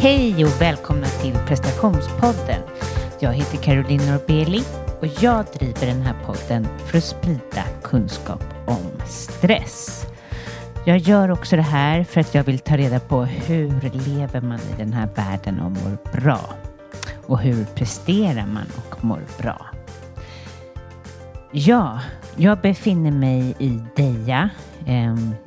[0.00, 2.62] Hej och välkomna till prestationspodden.
[3.20, 4.62] Jag heter Caroline Norbeli
[5.00, 10.06] och jag driver den här podden för att sprida kunskap om stress.
[10.84, 14.58] Jag gör också det här för att jag vill ta reda på hur lever man
[14.58, 16.40] i den här världen och mår bra?
[17.26, 19.66] Och hur presterar man och mår bra?
[21.50, 22.00] Ja,
[22.36, 24.50] jag befinner mig i Deja.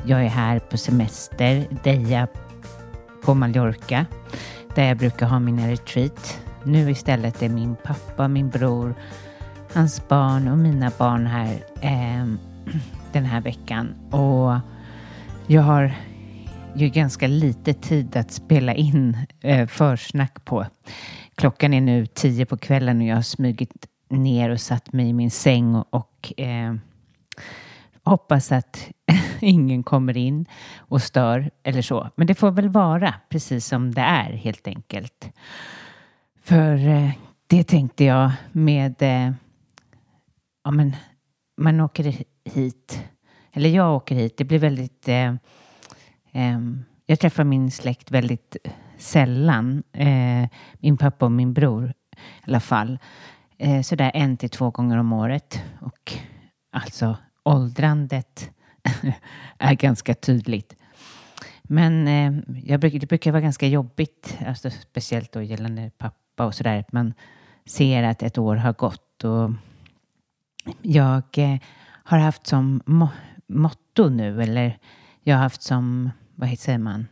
[0.04, 1.66] Jag är här på semester.
[1.84, 2.28] Deja
[3.22, 4.06] på Mallorca
[4.76, 6.40] där jag brukar ha mina retreat.
[6.64, 8.96] Nu istället är min pappa, min bror,
[9.74, 12.26] hans barn och mina barn här eh,
[13.12, 13.94] den här veckan.
[14.12, 14.60] Och
[15.48, 15.94] jag har
[16.76, 20.66] ju ganska lite tid att spela in eh, försnack på.
[21.36, 25.14] Klockan är nu tio på kvällen och jag har smugit ner och satt mig i
[25.14, 26.76] min säng och, och eh,
[28.04, 28.90] hoppas att
[29.46, 30.46] ingen kommer in
[30.78, 32.10] och stör eller så.
[32.16, 35.30] Men det får väl vara precis som det är helt enkelt.
[36.44, 37.12] För eh,
[37.48, 39.32] det tänkte jag med, eh,
[40.64, 40.96] ja men
[41.58, 42.16] man åker
[42.46, 43.04] hit,
[43.54, 45.34] eller jag åker hit, det blir väldigt, eh,
[46.32, 46.60] eh,
[47.06, 48.58] jag träffar min släkt väldigt
[48.98, 50.50] sällan, eh,
[50.80, 53.00] min pappa och min bror i alla fall,
[53.58, 55.64] eh, sådär en till två gånger om året.
[55.82, 56.14] Och
[56.72, 58.52] alltså åldrandet
[59.58, 60.76] är ganska tydligt.
[61.64, 66.56] Men eh, jag brukar, det brukar vara ganska jobbigt, alltså speciellt då gällande pappa och
[66.56, 66.86] sådär.
[66.92, 67.14] Man
[67.66, 69.52] ser att ett år har gått och
[70.82, 71.58] jag eh,
[72.04, 73.10] har haft som mo
[73.48, 74.78] motto nu, eller
[75.24, 77.08] jag har haft som, vad säger man,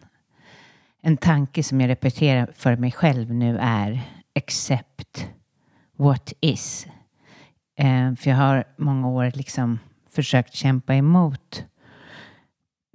[1.02, 4.02] en tanke som jag repeterar för mig själv nu är
[4.36, 5.30] accept
[5.96, 6.88] what is.
[7.76, 9.80] Eh, för jag har många år liksom
[10.12, 11.66] försökt kämpa emot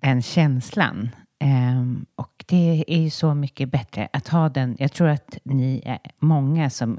[0.05, 1.10] än känslan.
[1.44, 4.77] Um, och det är ju så mycket bättre att ha den.
[4.78, 6.98] Jag tror att ni är många som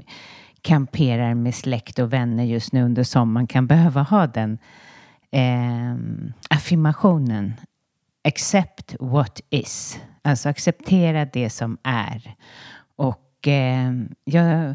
[0.62, 4.58] kamperar med släkt och vänner just nu under sommaren kan behöva ha den
[5.32, 7.54] um, affirmationen.
[8.24, 10.00] Accept what is.
[10.22, 12.34] Alltså acceptera det som är.
[12.96, 14.74] Och um, jag,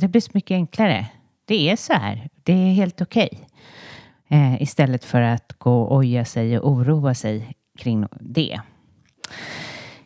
[0.00, 1.06] det blir så mycket enklare.
[1.44, 2.28] Det är så här.
[2.42, 3.30] Det är helt okej.
[3.32, 3.48] Okay
[4.28, 8.60] eh, istället för att gå och oja sig och oroa sig kring det.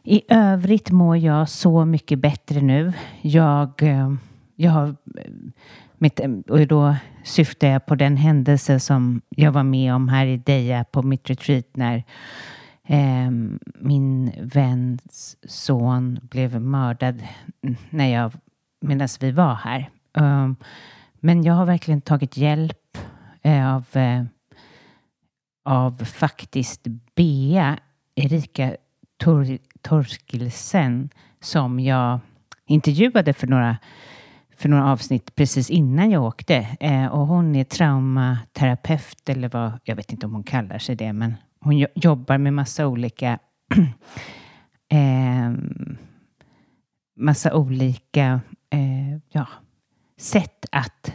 [0.05, 2.93] I övrigt mår jag så mycket bättre nu.
[3.21, 4.15] Jag, eh,
[4.57, 5.33] jag har eh,
[5.99, 10.27] mitt, eh, och då syftar jag på den händelse som jag var med om här
[10.27, 12.05] i Deja på mitt retreat när
[12.87, 13.31] eh,
[13.75, 17.23] min väns son blev mördad
[17.91, 18.33] när jag,
[18.81, 19.91] medan vi var här.
[20.15, 20.57] Um,
[21.21, 22.82] men jag har verkligen tagit hjälp
[23.45, 24.25] av, eh,
[25.65, 27.79] av faktiskt Bea
[28.15, 28.77] Erika
[29.25, 31.11] Tor Torskilsen
[31.41, 32.21] som jag
[32.67, 33.77] intervjuade för några,
[34.57, 36.77] för några avsnitt precis innan jag åkte.
[36.81, 41.13] Eh, och hon är traumaterapeut eller vad, jag vet inte om hon kallar sig det,
[41.13, 43.39] men hon jobbar med massa olika
[44.89, 45.53] eh,
[47.17, 49.47] massa olika eh, ja,
[50.19, 51.13] sätt att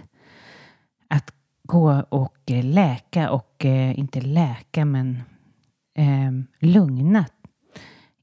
[1.67, 5.21] gå och eh, läka och eh, inte läka men
[5.97, 7.25] eh, lugna.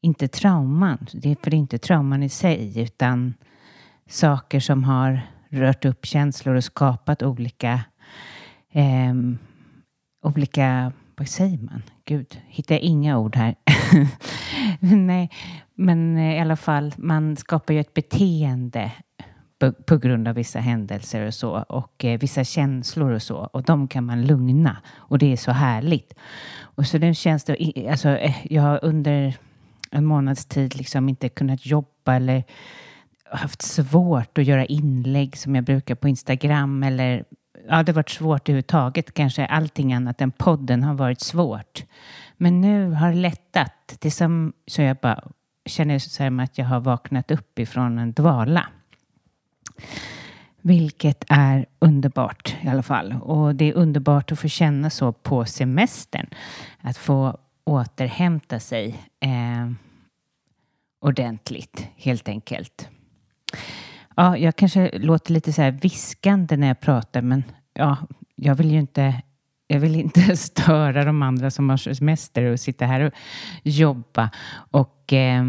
[0.01, 3.35] Inte trauman, det är för det är inte trauman i sig utan
[4.09, 7.81] saker som har rört upp känslor och skapat olika
[8.73, 9.15] eh,
[10.25, 11.83] olika, vad säger man?
[12.05, 13.55] Gud, hittar jag inga ord här.
[14.81, 15.31] Nej,
[15.75, 18.93] men eh, i alla fall, man skapar ju ett beteende
[19.73, 23.63] på, på, grund av vissa händelser och så och eh, vissa känslor och så och
[23.63, 26.15] de kan man lugna och det är så härligt.
[26.61, 29.35] Och så den känns det, alltså eh, jag har under
[29.91, 32.45] en månads tid liksom inte kunnat jobba eller
[33.31, 37.25] haft svårt att göra inlägg som jag brukar på Instagram eller
[37.69, 39.15] ja, det har varit svårt överhuvudtaget.
[39.15, 41.85] Kanske allting annat än podden har varit svårt.
[42.37, 43.97] Men nu har det lättat.
[44.01, 45.25] Det är som så jag bara
[45.67, 48.67] känner så att jag har vaknat upp ifrån en dvala.
[50.63, 53.13] Vilket är underbart i alla fall.
[53.13, 56.27] Och det är underbart att få känna så på semestern.
[56.81, 59.71] Att få återhämta sig eh,
[61.01, 62.89] ordentligt, helt enkelt.
[64.17, 67.97] Ja, jag kanske låter lite så här viskande när jag pratar, men ja,
[68.35, 69.23] jag vill ju inte
[69.67, 73.13] jag vill inte störa de andra som har semester och sitta här och
[73.63, 74.31] jobba.
[74.71, 75.45] Och eh,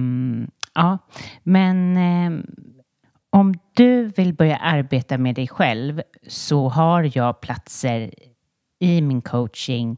[0.74, 0.98] ja,
[1.44, 2.44] men eh,
[3.36, 8.14] om du vill börja arbeta med dig själv så har jag platser
[8.80, 9.98] i min coaching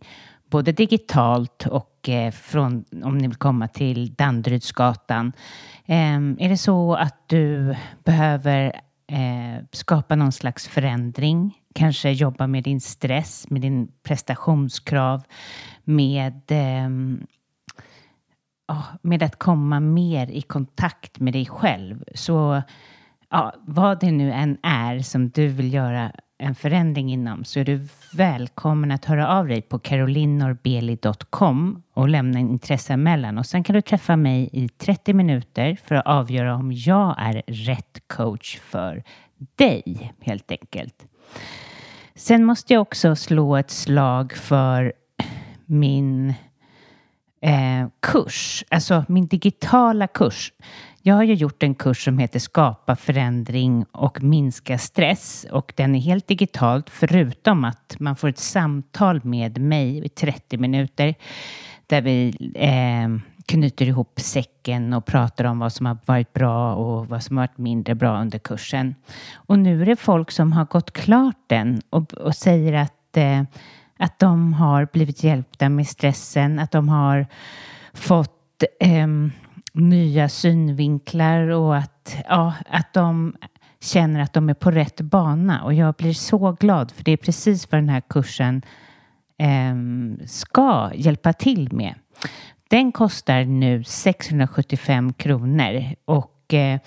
[0.49, 5.33] både digitalt och eh, från, om ni vill komma till Danderydsgatan.
[5.85, 8.81] Ehm, är det så att du behöver
[9.11, 11.61] eh, skapa någon slags förändring?
[11.75, 15.23] Kanske jobba med din stress, med din prestationskrav,
[15.83, 17.25] med ehm,
[19.01, 22.03] med att komma mer i kontakt med dig själv.
[22.15, 22.61] Så
[23.31, 27.65] ja, vad det nu än är som du vill göra en förändring inom så är
[27.65, 33.73] du välkommen att höra av dig på carolinorbeli.com och lämna en intresseanmälan och sen kan
[33.73, 39.03] du träffa mig i 30 minuter för att avgöra om jag är rätt coach för
[39.55, 41.05] dig helt enkelt.
[42.15, 44.93] Sen måste jag också slå ett slag för
[45.65, 46.33] min
[47.41, 50.53] eh, kurs, alltså min digitala kurs.
[51.01, 55.95] Jag har ju gjort en kurs som heter Skapa förändring och minska stress och den
[55.95, 61.15] är helt digitalt förutom att man får ett samtal med mig i 30 minuter
[61.87, 67.07] där vi eh, knyter ihop säcken och pratar om vad som har varit bra och
[67.07, 68.95] vad som har varit mindre bra under kursen.
[69.35, 73.43] Och nu är det folk som har gått klart den och, och säger att eh,
[73.99, 77.27] att de har blivit hjälpta med stressen, att de har
[77.93, 79.07] fått eh,
[79.77, 83.35] nya synvinklar och att, ja, att de
[83.79, 85.63] känner att de är på rätt bana.
[85.63, 88.61] Och jag blir så glad för det är precis vad den här kursen
[89.37, 89.75] eh,
[90.25, 91.95] ska hjälpa till med.
[92.69, 96.79] Den kostar nu 675 kronor och eh,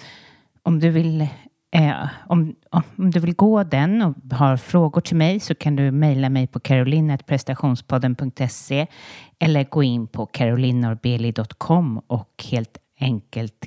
[0.63, 1.29] om du vill
[1.73, 5.91] Eh, om, om du vill gå den och har frågor till mig så kan du
[5.91, 8.87] mejla mig på carolinetprestationspodden.se
[9.39, 13.67] eller gå in på carolinorbeli.com och helt enkelt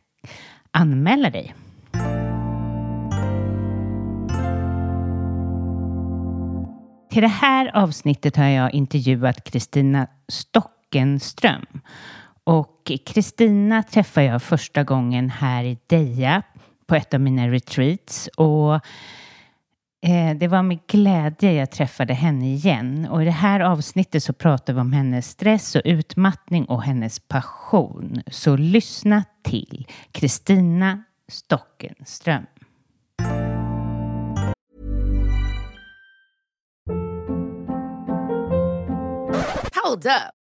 [0.71, 1.55] anmäla dig.
[7.11, 11.65] Till det här avsnittet har jag intervjuat Kristina Stockenström.
[12.43, 16.43] Och Kristina träffade jag första gången här i Deja
[16.87, 18.29] på ett av mina retreats.
[18.37, 18.73] Och
[20.01, 23.07] eh, det var med glädje jag träffade henne igen.
[23.11, 27.19] Och i det här avsnittet så pratar vi om hennes stress och utmattning och hennes
[27.19, 28.21] passion.
[28.27, 32.45] Så lyssna till Kristina Stockenström.
[39.83, 40.42] Hold up.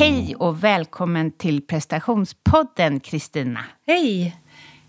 [0.00, 3.64] Hej och välkommen till prestationspodden Kristina.
[3.86, 4.36] Hej!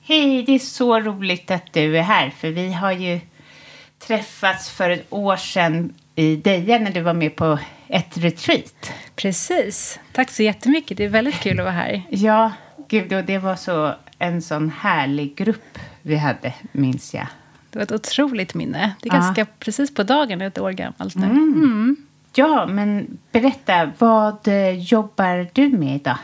[0.01, 3.19] Hej, det är så roligt att du är här för vi har ju
[3.99, 8.91] träffats för ett år sedan i Deja när du var med på ett retreat.
[9.15, 9.99] Precis.
[10.13, 10.97] Tack så jättemycket.
[10.97, 12.03] Det är väldigt kul att vara här.
[12.09, 12.51] Ja,
[12.87, 17.27] gud, och det var så en sån härlig grupp vi hade, minns jag.
[17.69, 18.95] Det var ett otroligt minne.
[19.01, 19.19] Det är ja.
[19.19, 21.25] ganska precis på dagen ett år gammalt nu.
[21.25, 21.97] Mm.
[22.33, 26.17] Ja, men berätta, vad eh, jobbar du med idag?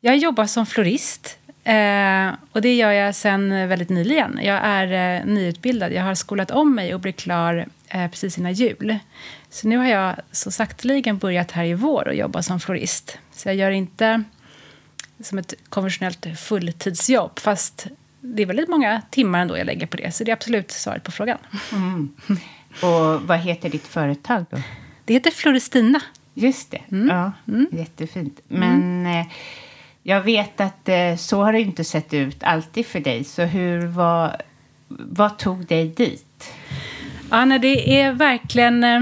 [0.00, 1.38] Jag jobbar som florist.
[1.64, 4.38] Eh, och det gör jag sen väldigt nyligen.
[4.42, 5.92] Jag är eh, nyutbildad.
[5.92, 8.98] Jag har skolat om mig och blir klar eh, precis innan jul.
[9.50, 13.18] Så nu har jag så sakteligen börjat här i vår och jobba som florist.
[13.32, 14.22] Så jag gör inte
[15.20, 17.86] som ett konventionellt fulltidsjobb, fast
[18.20, 20.14] det är väldigt många timmar ändå jag lägger på det.
[20.14, 21.38] Så det är absolut svaret på frågan.
[21.72, 22.16] Mm.
[22.82, 24.56] Och vad heter ditt företag då?
[25.08, 26.00] Det heter Floristina.
[26.34, 26.80] Just det.
[26.92, 27.08] Mm.
[27.08, 27.66] Ja, mm.
[27.72, 28.40] Jättefint.
[28.48, 29.26] Men eh,
[30.02, 33.24] jag vet att eh, så har det inte sett ut alltid för dig.
[33.24, 34.42] Så hur var,
[34.88, 36.52] vad tog dig dit?
[37.30, 38.84] Ja, nej, det är verkligen...
[38.84, 39.00] Eh,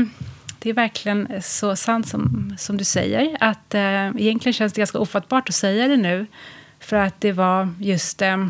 [0.58, 3.36] det är verkligen så sant som, som du säger.
[3.40, 6.26] Att eh, Egentligen känns det ganska ofattbart att säga det nu.
[6.80, 8.48] För att det var just eh,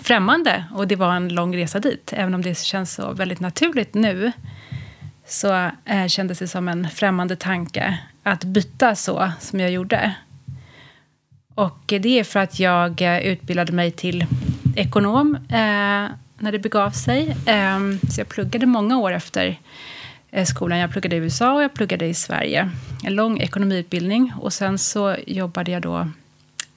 [0.00, 2.12] främmande och det var en lång resa dit.
[2.16, 4.32] Även om det känns så väldigt naturligt nu
[5.30, 10.14] så eh, kändes det som en främmande tanke att byta så som jag gjorde.
[11.54, 14.26] Och det är för att jag eh, utbildade mig till
[14.76, 16.08] ekonom eh,
[16.38, 17.36] när det begav sig.
[17.46, 17.78] Eh,
[18.10, 19.58] så jag pluggade många år efter
[20.30, 20.78] eh, skolan.
[20.78, 22.70] Jag pluggade i USA och jag pluggade i Sverige.
[23.04, 24.32] En lång ekonomiutbildning.
[24.40, 26.08] Och sen så jobbade jag då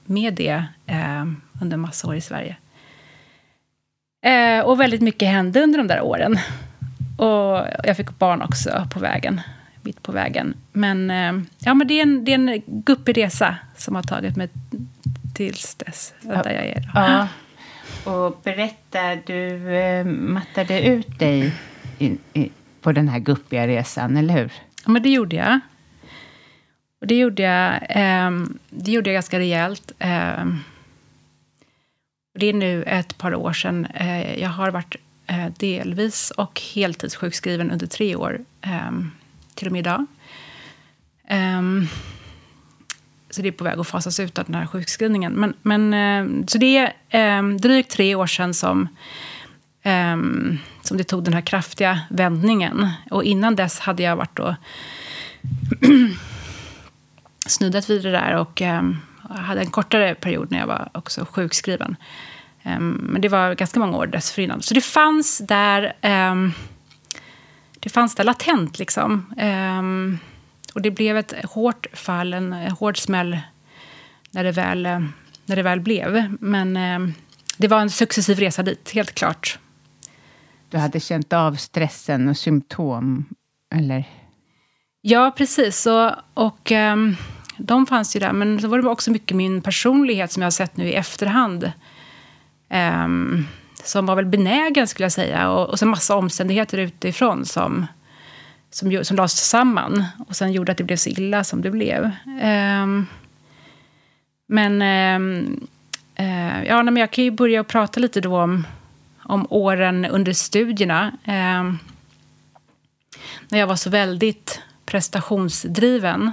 [0.04, 1.24] med det eh,
[1.62, 2.56] under massa år i Sverige.
[4.26, 6.38] Eh, och väldigt mycket hände under de där åren.
[7.16, 9.40] Och jag fick barn också på vägen,
[9.82, 10.54] mitt på vägen.
[10.72, 14.36] Men, eh, ja, men det, är en, det är en guppig resa som har tagit
[14.36, 14.48] mig
[15.34, 16.42] tills dess, ja.
[16.42, 16.90] där jag är.
[16.94, 17.28] Ja.
[18.04, 21.52] Och berätta, du eh, mattade ut dig
[21.98, 24.52] i, i, på den här guppiga resan, eller hur?
[24.84, 25.60] Ja, men det gjorde jag.
[27.00, 28.30] Och det gjorde jag, eh,
[28.70, 29.92] det gjorde jag ganska rejält.
[29.98, 30.44] Eh,
[32.38, 33.86] det är nu ett par år sedan.
[33.94, 38.90] Eh, jag har varit Eh, delvis och heltidssjukskriven under tre år, eh,
[39.54, 40.06] till och med idag.
[41.28, 41.86] Ehm,
[43.30, 45.32] så det är på väg att fasas ut av den här sjukskrivningen.
[45.32, 48.88] Men, men, eh, så det är eh, drygt tre år sedan som,
[49.82, 50.16] eh,
[50.82, 52.88] som det tog den här kraftiga vändningen.
[53.10, 54.54] Och innan dess hade jag varit och
[57.46, 58.96] snuddat vid det där och ehm,
[59.28, 61.96] hade en kortare period när jag var också sjukskriven.
[62.66, 64.62] Um, men det var ganska många år dessförinnan.
[64.62, 66.52] Så det fanns där, um,
[67.80, 68.78] det fanns där latent.
[68.78, 69.34] Liksom.
[69.42, 70.18] Um,
[70.74, 73.38] och det blev ett hårt fall, en hård smäll
[74.30, 74.82] när det väl,
[75.46, 76.36] när det väl blev.
[76.40, 76.74] Men
[77.56, 79.58] det var en successiv resa dit, helt klart.
[80.68, 83.24] Du hade känt av stressen och symptom,
[83.74, 84.04] eller?
[85.00, 85.86] Ja, precis.
[85.86, 86.72] Och, och
[87.56, 88.32] de fanns ju där.
[88.32, 91.72] Men så var det också mycket min personlighet som jag har sett nu i efterhand
[92.74, 93.46] Um,
[93.84, 95.50] som var väl benägen, skulle jag säga.
[95.50, 97.86] Och, och så massa omständigheter utifrån som,
[98.70, 102.10] som, som lades samman och sen gjorde att det blev så illa som det blev.
[102.42, 103.06] Um,
[104.46, 105.66] men um,
[106.20, 108.66] uh, ja, men jag kan ju börja prata lite då om,
[109.22, 111.12] om åren under studierna.
[113.48, 116.32] när jag var så väldigt prestationsdriven.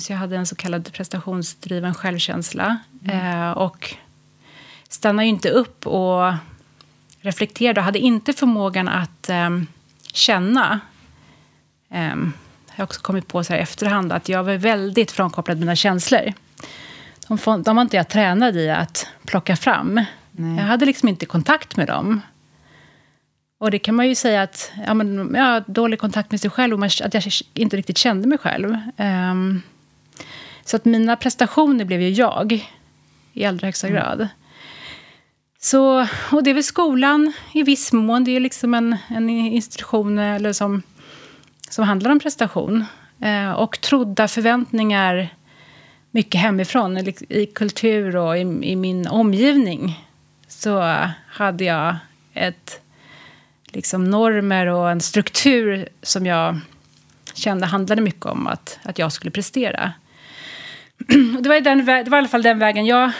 [0.00, 2.78] så jag hade en så kallad prestationsdriven självkänsla.
[3.04, 3.40] Mm.
[3.40, 3.96] Uh, och
[4.90, 6.32] stannade inte upp och
[7.20, 9.66] reflekterade och hade inte förmågan att um,
[10.12, 10.80] känna.
[11.88, 12.32] Um,
[12.66, 16.32] jag har också kommit på så här efterhand att jag var väldigt frånkopplad mina känslor.
[17.28, 19.94] De, de var inte jag tränad i att plocka fram.
[20.30, 20.56] Nej.
[20.56, 22.20] Jag hade liksom inte kontakt med dem.
[23.58, 26.50] Och det kan man ju säga att ja, men, jag har dålig kontakt med sig
[26.50, 28.76] själv och att jag inte riktigt kände mig själv.
[28.96, 29.62] Um,
[30.64, 32.68] så att mina prestationer blev ju jag
[33.32, 34.02] i allra högsta mm.
[34.02, 34.28] grad.
[35.62, 38.24] Så, och det är väl skolan i viss mån.
[38.24, 40.82] Det är liksom en, en institution eller som,
[41.70, 42.84] som handlar om prestation.
[43.20, 45.28] Eh, och trodda förväntningar
[46.10, 50.06] mycket hemifrån, i, liksom i kultur och i, i, min omgivning.
[50.48, 51.96] Så hade jag
[52.34, 52.80] ett,
[53.66, 56.60] liksom normer och en struktur som jag
[57.34, 59.92] kände handlade mycket om att, att jag skulle prestera.
[61.40, 63.12] det, var den, det var i alla fall den vägen jag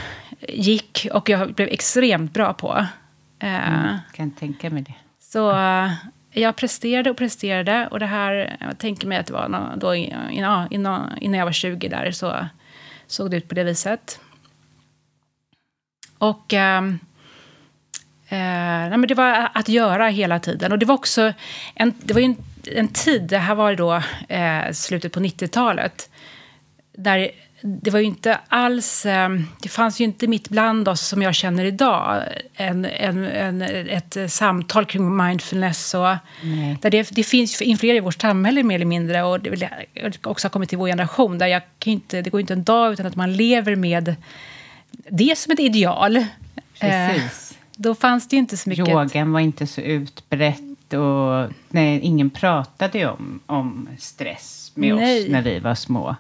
[0.52, 2.86] gick och jag blev extremt bra på.
[3.38, 4.94] Eh, mm, kan tänka mig det.
[5.20, 5.92] Så uh,
[6.30, 7.88] jag presterade och presterade.
[7.90, 11.52] Och det här, jag tänker mig att det var då, innan, innan, innan jag var
[11.52, 12.46] 20 där så
[13.06, 14.20] såg det ut på det viset.
[16.18, 16.94] Och uh,
[18.30, 20.72] nej, men det var att göra hela tiden.
[20.72, 21.32] Och det var också
[21.74, 26.10] en, det var en, en tid, det här var då eh, slutet på 90-talet,
[26.92, 27.30] där
[27.62, 29.06] det var ju inte alls...
[29.06, 32.22] Ehm, det fanns ju inte mitt bland oss, som jag känner idag,
[32.54, 35.94] en, en, en ett samtal kring mindfulness.
[35.94, 36.16] Och,
[36.80, 39.22] där det, det finns influerar i vårt samhälle mer eller mindre.
[39.22, 39.78] Och det
[40.22, 41.38] också har kommit till vår generation.
[41.38, 44.14] Där jag inte, det går inte en dag utan att man lever med
[45.10, 46.24] det som ett ideal.
[46.80, 47.50] Precis.
[47.50, 48.88] Eh, då fanns det inte så mycket...
[48.88, 50.92] Yogan var inte så utbrett.
[50.92, 55.22] och nej, ingen pratade om, om stress med Nej.
[55.22, 56.16] oss när vi var små.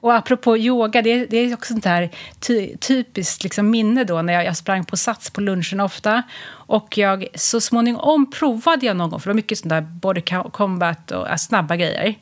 [0.00, 4.32] Och apropå yoga, det, det är också sånt här ty, typiskt liksom minne då när
[4.32, 6.22] jag, jag sprang på sats på lunchen ofta.
[6.48, 10.22] Och jag, så småningom provade jag någon gång, för det var mycket sånt där body
[10.52, 12.14] combat och äh, snabba grejer.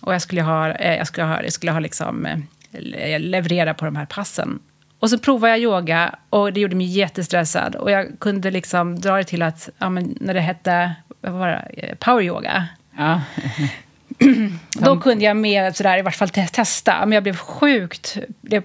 [0.00, 3.84] Och jag skulle ha, äh, jag skulle ha, jag skulle ha liksom, äh, leverera på
[3.84, 4.58] de här passen.
[4.98, 7.76] Och så provade jag yoga och det gjorde mig jättestressad.
[7.76, 11.48] Och jag kunde liksom dra det till att, ja, men när det hette vad var
[11.48, 13.20] det, eh, power yoga, Ja.
[14.72, 16.98] då kunde jag mer sådär, i vart fall te- testa.
[17.06, 18.62] Men jag blev sjukt blev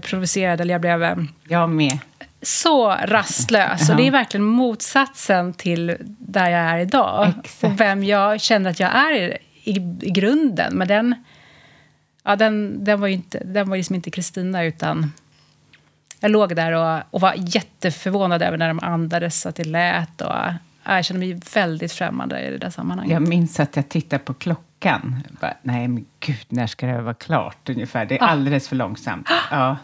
[0.00, 1.16] provocerad, eller jag blev eh,
[1.48, 1.98] Jag med.
[2.42, 3.90] så rastlös.
[3.90, 7.32] Och det är verkligen motsatsen till där jag är idag.
[7.44, 7.64] Exakt.
[7.64, 10.74] Och vem jag känner att jag är i, i, i grunden.
[10.74, 11.14] Men den,
[12.24, 15.12] ja, den, den var ju inte, den var liksom inte Kristina, utan
[16.20, 20.20] jag låg där och, och var jätteförvånad över när de andades, att det lät.
[20.20, 20.32] Och,
[20.84, 23.12] ja, jag kände mig väldigt främmande i det där sammanhanget.
[23.12, 24.64] Jag minns att jag tittade på klockan.
[24.80, 25.00] Jag
[25.40, 28.06] Bara, Nej, men gud, när ska det vara klart ungefär?
[28.06, 28.26] Det är Ah.
[28.26, 29.28] alldeles för långsamt.
[29.50, 29.76] Ja.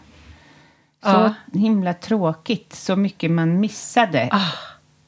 [1.03, 1.33] Så Ja.
[1.53, 2.73] himla tråkigt.
[2.73, 4.29] Så mycket man missade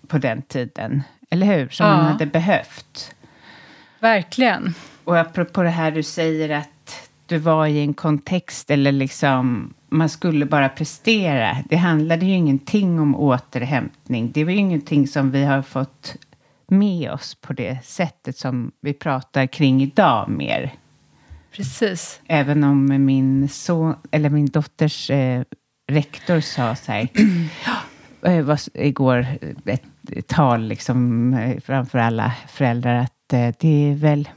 [0.07, 1.03] på den tiden.
[1.29, 1.69] Eller hur?
[1.69, 1.95] Som Ah.
[1.97, 3.15] Man hade behövt.
[3.99, 4.73] Verkligen.
[5.03, 10.09] Och apropå det här du säger att du var i en kontext eller liksom man
[10.09, 11.57] skulle bara prestera.
[11.69, 14.31] Det handlade ju ingenting om återhämtning.
[14.31, 16.15] Det var ju ingenting som vi har fått
[16.71, 20.73] med oss på det sättet som vi pratar kring idag mer.
[21.51, 22.21] Precis.
[22.27, 25.43] Även om min son, eller min dotters eh,
[25.87, 27.07] rektor sa så här,
[28.21, 29.27] eh, var igår
[29.65, 34.29] ett, ett tal liksom, eh, framför alla föräldrar att eh, det är väl,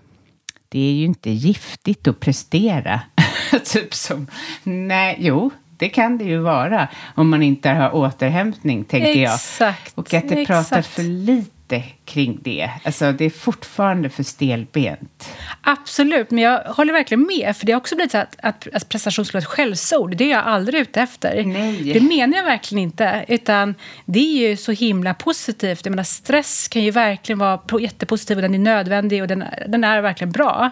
[0.68, 3.00] det är ju inte giftigt att prestera.
[3.64, 4.26] typ som,
[4.62, 9.34] nej, jo, det kan det ju vara om man inte har återhämtning, tänkte jag.
[9.34, 9.98] Exakt.
[9.98, 11.59] Och att det pratar för lite
[12.04, 12.70] kring det.
[12.84, 15.28] Alltså, det är fortfarande för stelbent.
[15.60, 17.56] Absolut, men jag håller verkligen med.
[17.56, 20.16] För Det har också blivit så att, att, att prestation skulle vara ett skällsord.
[20.16, 21.44] Det är jag aldrig ute efter.
[21.44, 21.92] Nej.
[21.92, 23.24] Det menar jag verkligen inte.
[23.28, 23.74] Utan
[24.04, 25.84] Det är ju så himla positivt.
[25.86, 29.44] Jag menar, stress kan ju verkligen vara po- jättepositiv och den är nödvändig och den,
[29.68, 30.70] den är verkligen bra.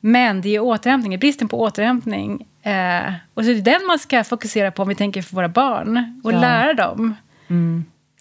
[0.00, 2.46] Men det är återhämtning, bristen på återhämtning.
[2.62, 5.48] Eh, och så är det den man ska fokusera på om vi tänker för våra
[5.48, 6.40] barn och Ja.
[6.40, 7.14] lära dem.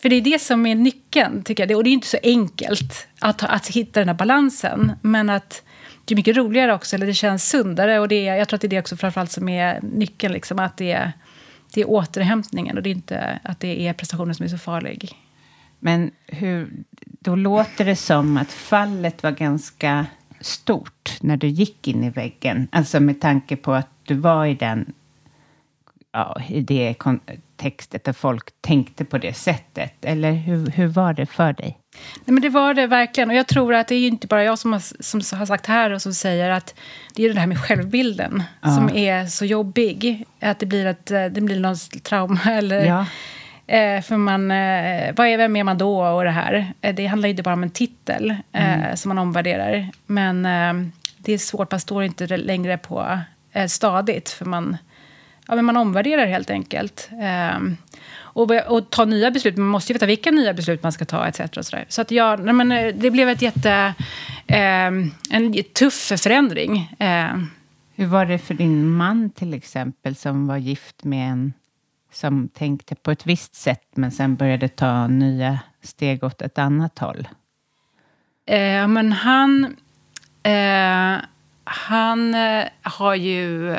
[0.03, 1.77] För det är det som är nyckeln, tycker jag.
[1.77, 4.91] Och det är inte så enkelt att, att hitta den här balansen.
[5.01, 5.63] Men att
[6.05, 7.99] det är mycket roligare också, eller det känns sundare.
[7.99, 10.33] Och det är, jag tror att det är det också framförallt som är nyckeln.
[10.33, 11.11] Liksom, att det är,
[11.73, 15.11] det är återhämtningen och det är inte att det är prestationen som är så farlig.
[15.79, 16.69] Men hur,
[17.01, 20.05] då låter det som att fallet var ganska
[20.39, 22.67] stort när du gick in i väggen.
[22.71, 24.93] Alltså med tanke på att du var i den
[26.13, 30.05] ja, i det kontextet där folk tänkte på det sättet.
[30.05, 31.77] Eller hur, hur var det för dig?
[32.25, 33.29] Nej, men det var det verkligen.
[33.29, 35.91] Och jag tror att det är inte bara jag som har, som har sagt här
[35.91, 36.75] och som säger att
[37.15, 40.25] det är det här med självbilden som är så jobbig.
[40.39, 42.85] Att det blir, ett, eh, det blir någon trauma eller...
[42.85, 43.05] Ja.
[43.67, 46.73] Eh, för man, eh, vad är, vem är man då och det här?
[46.81, 49.89] Eh, det handlar ju inte bara om en titel eh, som man omvärderar.
[50.05, 50.43] Men
[51.17, 53.19] det är svårt, man står inte längre på
[53.67, 54.29] stadigt.
[54.29, 54.77] För man,
[55.47, 57.09] ja, men man omvärderar helt enkelt.
[57.21, 57.59] Eh,
[58.33, 59.57] och, och ta nya beslut.
[59.57, 61.41] Man måste ju veta vilka nya beslut man ska ta etc.
[61.61, 63.93] Så så att ja, nej, men, eh, det blev ett jätte,
[64.47, 64.87] eh,
[65.29, 66.95] en tuff förändring.
[66.99, 67.37] Eh,
[67.95, 71.53] Hur var det för din man till exempel som var gift med en
[72.11, 76.99] som tänkte på ett visst sätt men sen började ta nya steg åt ett annat
[76.99, 77.27] håll?
[78.45, 79.75] Eh, men han,
[80.43, 81.17] eh,
[81.63, 83.75] han eh, har ju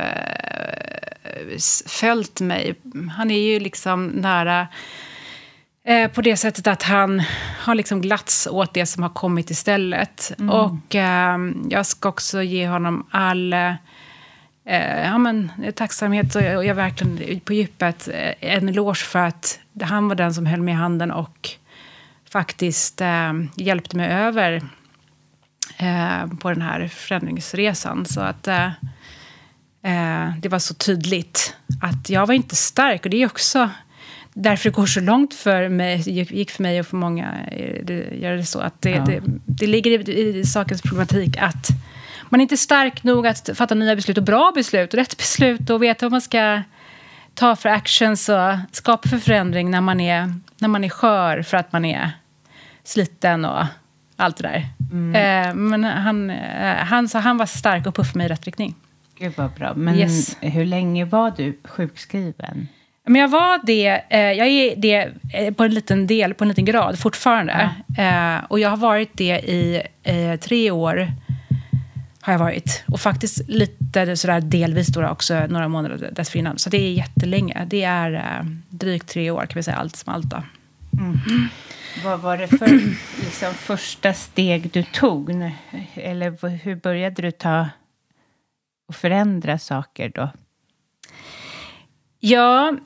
[1.87, 2.75] följt mig.
[3.17, 4.69] Han är ju liksom nära
[5.87, 7.23] eh, på det sättet att han
[7.61, 10.33] har liksom glatts åt det som har kommit istället.
[10.51, 11.39] Och eh,
[11.71, 13.75] jag ska också ge honom all eh,
[15.05, 20.09] ja, men, tacksamhet och och jag verkligen på djupet eh, en eloge för att han
[20.09, 21.51] var den som höll mig i handen och
[22.31, 24.63] faktiskt eh, hjälpte mig över
[25.77, 28.07] eh, på den här förändringsresan.
[28.07, 28.49] Så att
[29.85, 33.05] eh, det var så tydligt att jag var inte stark.
[33.05, 33.71] Och det är också
[34.33, 38.17] därför det går så långt för mig, gick för mig och för många, eh, det,
[38.21, 38.61] gör det så.
[38.61, 39.05] Att det, Ja.
[39.05, 41.69] det, det ligger i, i sakens problematik att
[42.29, 45.71] man är inte stark nog att fatta nya beslut och bra beslut och rätt beslut
[45.71, 46.63] och veta vad man ska
[47.35, 51.57] ta för actions och skapa för förändring när man är, när man är skör för
[51.57, 52.11] att man är
[52.85, 53.65] sliten och
[54.17, 54.69] allt det där.
[55.15, 58.75] Eh, men han, eh, han, så han var stark och puffade mig i rätt riktning.
[59.19, 59.75] Gud vad bra.
[59.75, 60.37] Men Yes.
[60.41, 62.69] hur länge var du sjukskriven?
[63.07, 66.49] Men jag var det, eh, jag är det eh, på en liten del, på en
[66.49, 67.71] liten grad fortfarande.
[67.97, 68.03] Ja.
[68.37, 71.09] Eh, och jag har varit det i eh, tre år.
[72.21, 72.85] Har jag varit.
[72.87, 76.59] Och faktiskt lite sådär delvis då också några månader dessförinnan.
[76.59, 77.67] Så det är jättelänge.
[77.71, 80.43] Det är eh, drygt tre år kan vi säga, allt som allt då.
[80.99, 81.19] Mm.
[82.05, 82.67] Vad var det för
[83.25, 85.31] liksom, första steg du tog?
[85.95, 87.69] Eller hur började du ta
[88.87, 90.31] och förändra saker då?
[92.21, 92.77] Ja,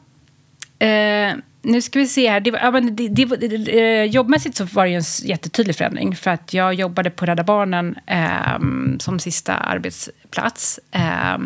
[0.79, 2.41] eh, nu ska vi se här.
[2.41, 6.17] Det, ja, men det, det, det, eh, jobbmässigt så var det en jättetydlig förändring.
[6.17, 8.59] För att jag jobbade på Rädda Barnen eh,
[8.99, 10.81] som sista arbetsplats.
[10.91, 11.39] Eh,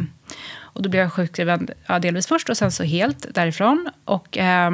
[0.54, 3.90] och då blev jag sjukskriven ja, delvis först och sen så helt därifrån.
[4.04, 4.70] Och Eh,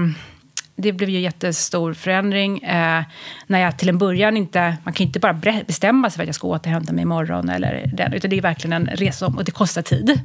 [0.78, 2.62] det blev ju jättestor förändring.
[2.62, 3.02] Eh,
[3.46, 4.76] när jag till en början inte...
[4.84, 5.32] Man kan inte bara
[5.66, 7.48] bestämma sig för att jag ska återhämta mig imorgon.
[7.48, 10.20] Eller den, utan det är verkligen en resa och det kostar tid.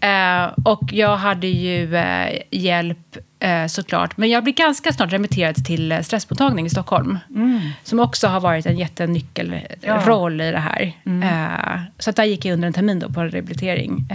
[0.00, 4.16] Eh, och jag hade ju eh, hjälp eh, såklart.
[4.16, 7.18] Men jag blev ganska snart remitterad till eh, stressmottagning i Stockholm.
[7.30, 7.60] Mm.
[7.84, 10.46] Som också har varit en jättenyckelroll ja.
[10.46, 10.92] i det här.
[11.06, 11.22] Mm.
[11.22, 14.08] Eh, så att där gick jag under en termin då på rehabilitering.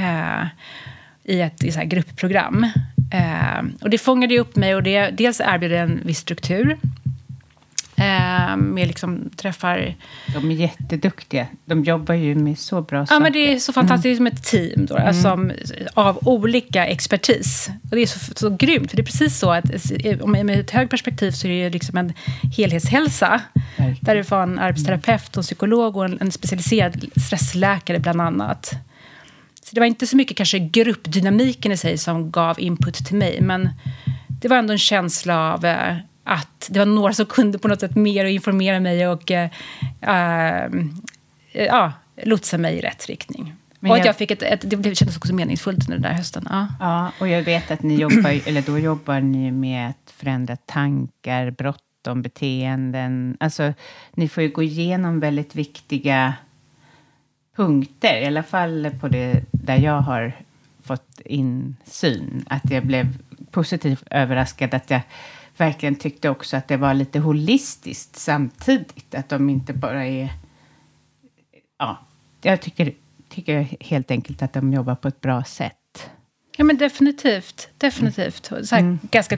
[1.24, 2.68] I ett i så gruppprogram.
[3.82, 6.78] Och det fångade upp mig och det, dels erbjöd det en viss struktur.
[7.98, 9.96] Eh, med liksom träffar...
[10.34, 11.48] De är jätteduktiga.
[11.66, 13.22] De jobbar ju med så bra ja, saker.
[13.24, 14.32] Men det är så fantastiskt mm.
[14.32, 15.58] som ett team då, alltså, mm.
[15.94, 17.70] av olika expertis.
[17.90, 19.66] Och det är så, så grymt, för det är precis så att
[20.26, 22.14] med ett högt perspektiv så är det liksom en
[22.58, 23.42] helhetshälsa.
[23.78, 23.98] Verkligen.
[24.02, 28.76] Där du får en arbetsterapeut, en psykolog och en, en specialiserad stressläkare bland annat.
[29.66, 33.42] Så det var inte så mycket kanske gruppdynamiken i sig som gav input till mig,
[33.42, 33.70] men
[34.42, 37.80] det var ändå en känsla av eh, att det var några som kunde på något
[37.80, 39.50] sätt mer och informera mig och äh,
[41.54, 41.92] äh,
[42.24, 43.54] lotsa mig i rätt riktning.
[43.80, 46.14] Men och jag, att jag fick ett, ett, det kändes också meningsfullt under den där
[46.14, 46.48] hösten.
[46.50, 46.68] Ja.
[46.80, 51.52] ja, och jag vet att ni jobbar, eller då jobbar ni med att förändra tankar,
[51.52, 53.38] bråttom, beteenden.
[53.40, 53.74] Alltså,
[54.14, 56.34] ni får ju gå igenom väldigt viktiga
[57.56, 60.34] punkter, i alla fall på det där jag har
[60.84, 62.46] fått insyn.
[62.50, 63.18] Att jag blev
[63.52, 65.02] positivt överraskad att jag
[65.58, 69.16] verkligen tyckte också att det var lite holistiskt samtidigt.
[69.16, 70.30] Att de inte bara är...
[71.78, 71.98] Ja,
[72.42, 72.94] jag tycker,
[73.30, 76.10] tycker helt enkelt att de jobbar på ett bra sätt.
[76.58, 77.70] Ja, men definitivt.
[77.78, 78.46] Definitivt.
[78.46, 79.00] Så här, mm.
[79.12, 79.38] Ganska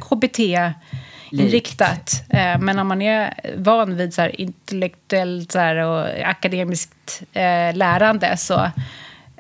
[1.30, 2.24] KBT-inriktat.
[2.30, 7.76] Eh, men om man är van vid så här, intellektuellt så här, och akademiskt eh,
[7.76, 8.72] lärande så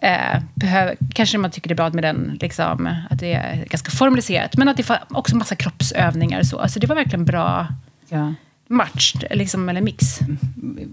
[0.02, 3.91] Eh, behöver, kanske man tycker det är bra med den, liksom, att det är ganska
[3.91, 4.58] formaliserat.
[4.58, 6.60] Men att det är också massa kroppsövningar och så.
[6.60, 7.67] Alltså det var verkligen bra
[8.10, 8.34] ja.
[8.67, 10.19] match, liksom, eller mix.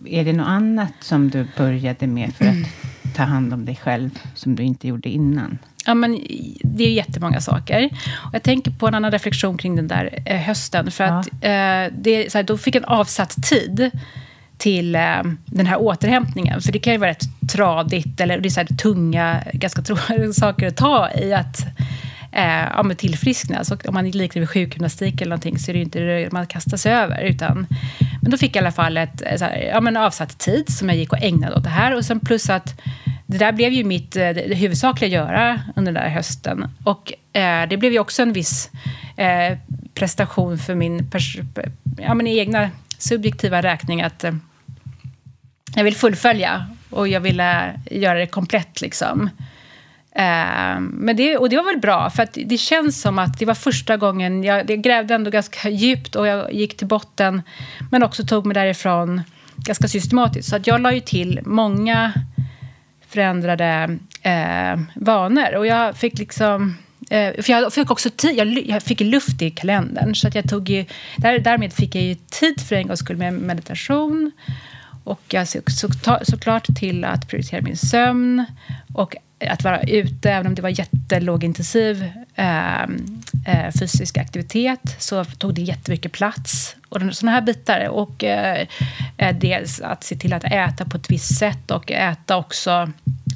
[0.06, 4.10] Är det något annat som du började med för att ta hand om dig själv,
[4.34, 5.58] som du inte gjorde innan?
[5.86, 6.20] Ja, men
[6.62, 7.90] det är jättemånga saker.
[8.16, 10.90] Och jag tänker på en annan reflektion kring den där eh, hösten.
[10.90, 11.18] För ja.
[11.18, 13.90] att eh, det, så här, då fick en avsatt tid
[14.58, 16.60] till eh, den här återhämtningen.
[16.60, 20.32] För det kan ju vara rätt tradigt, eller det är så här tunga, ganska tråkiga
[20.32, 21.60] saker att ta i att
[22.32, 23.64] eh, ja, med tillfriskna.
[23.64, 26.46] Så om man liknar vid sjukgymnastik eller någonting så är det ju inte det man
[26.46, 27.22] kastar sig över.
[27.22, 27.66] Utan,
[28.22, 30.88] men då fick jag i alla fall ett så här, ja, men avsatt tid som
[30.88, 31.96] jag gick och ägnade åt det här.
[31.96, 32.80] Och sen plus att
[33.34, 36.70] det där blev ju mitt eh, det, det huvudsakliga göra under den där hösten.
[36.84, 38.70] Och eh, det blev ju också en viss
[39.16, 39.58] eh,
[39.94, 41.10] prestation för min
[41.98, 44.34] ja, men egna subjektiva räkning att eh,
[45.76, 48.80] jag vill fullfölja och jag ville göra det komplett.
[48.80, 49.30] Liksom.
[50.16, 53.44] Eh, men det, och det var väl bra, för att det känns som att det
[53.44, 54.44] var första gången...
[54.44, 57.42] Jag, jag grävde ändå ganska djupt och jag gick till botten
[57.90, 59.22] men också tog mig därifrån
[59.56, 60.48] ganska systematiskt.
[60.48, 62.12] Så att jag la ju till många
[63.14, 65.54] förändrade eh, vanor.
[65.54, 66.76] Och jag fick liksom
[67.10, 70.14] Eh, för jag fick också tid, jag, jag, fick luft i kalendern.
[70.14, 70.84] Så att jag tog ju,
[71.16, 74.32] där, därmed fick jag ju tid för en gångs skull med meditation.
[75.04, 75.88] Och jag såg så,
[76.22, 78.44] såklart till att prioritera min sömn
[78.94, 82.82] och att vara ute, även om det var jättelågintensiv eh,
[83.46, 86.76] eh, fysisk aktivitet så tog det jättemycket plats.
[86.88, 87.88] Och sådana här bitar.
[87.88, 88.66] Och eh,
[89.16, 92.90] eh, dels att se till att äta på ett visst sätt och äta också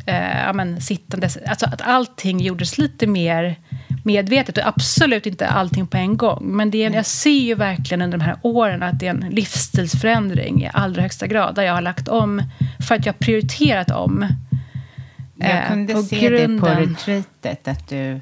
[0.07, 1.39] eh, men, sittandes.
[1.47, 3.57] Alltså att allting gjordes lite mer
[4.05, 4.59] medvetet.
[4.59, 6.57] Och absolut inte allting på en gång.
[6.57, 9.31] Men det är, jag ser ju verkligen under de här åren att det är en
[9.31, 11.55] livsstilsförändring i allra högsta grad.
[11.55, 12.43] Där jag har lagt om
[12.89, 14.27] för att jag har prioriterat om.
[15.39, 16.57] Jag eh, kunde se grunden.
[16.57, 17.69] det på retreatet.
[17.69, 18.21] Att du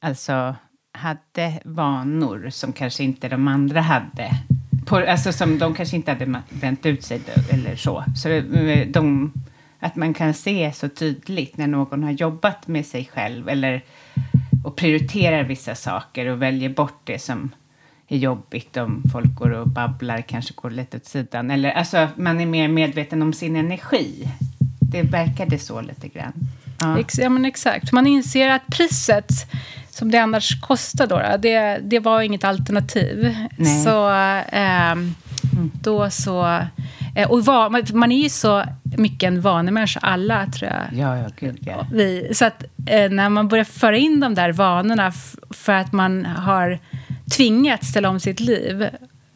[0.00, 0.54] alltså
[0.92, 4.30] hade vanor som kanske inte de andra hade.
[4.86, 7.20] På, alltså som de kanske inte hade vänt ut sig
[7.50, 8.04] eller så.
[8.16, 9.32] Så eh, de
[9.78, 13.82] att man kan se så tydligt när någon har jobbat med sig själv eller
[14.64, 17.50] och prioriterar vissa saker och väljer bort det som
[18.08, 21.50] är jobbigt om folk går och babblar, kanske går lite åt sidan.
[21.50, 24.28] Eller alltså, man är mer medveten om sin energi.
[24.94, 26.32] Det verkade så lite grann.
[26.80, 26.98] Ja.
[26.98, 27.92] Ex ja, men exakt.
[27.92, 29.30] Man inser att priset
[29.90, 33.36] som det annars kostar då, det, det var inget alternativ.
[33.56, 33.84] Nej.
[33.84, 34.10] Så
[34.52, 34.94] eh,
[35.82, 36.60] då så...
[37.16, 41.00] Eh, och va, man är ju så mycket en vanemänniska, alla tror jag.
[41.00, 41.86] Ja, ja, gud ja.
[41.92, 45.12] Vi, så att eh, när man börjar föra in de där vanorna
[45.50, 46.78] för att man har
[47.36, 48.88] tvingats ställa om sitt liv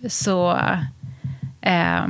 [0.08, 0.58] så...
[1.60, 2.06] Eh,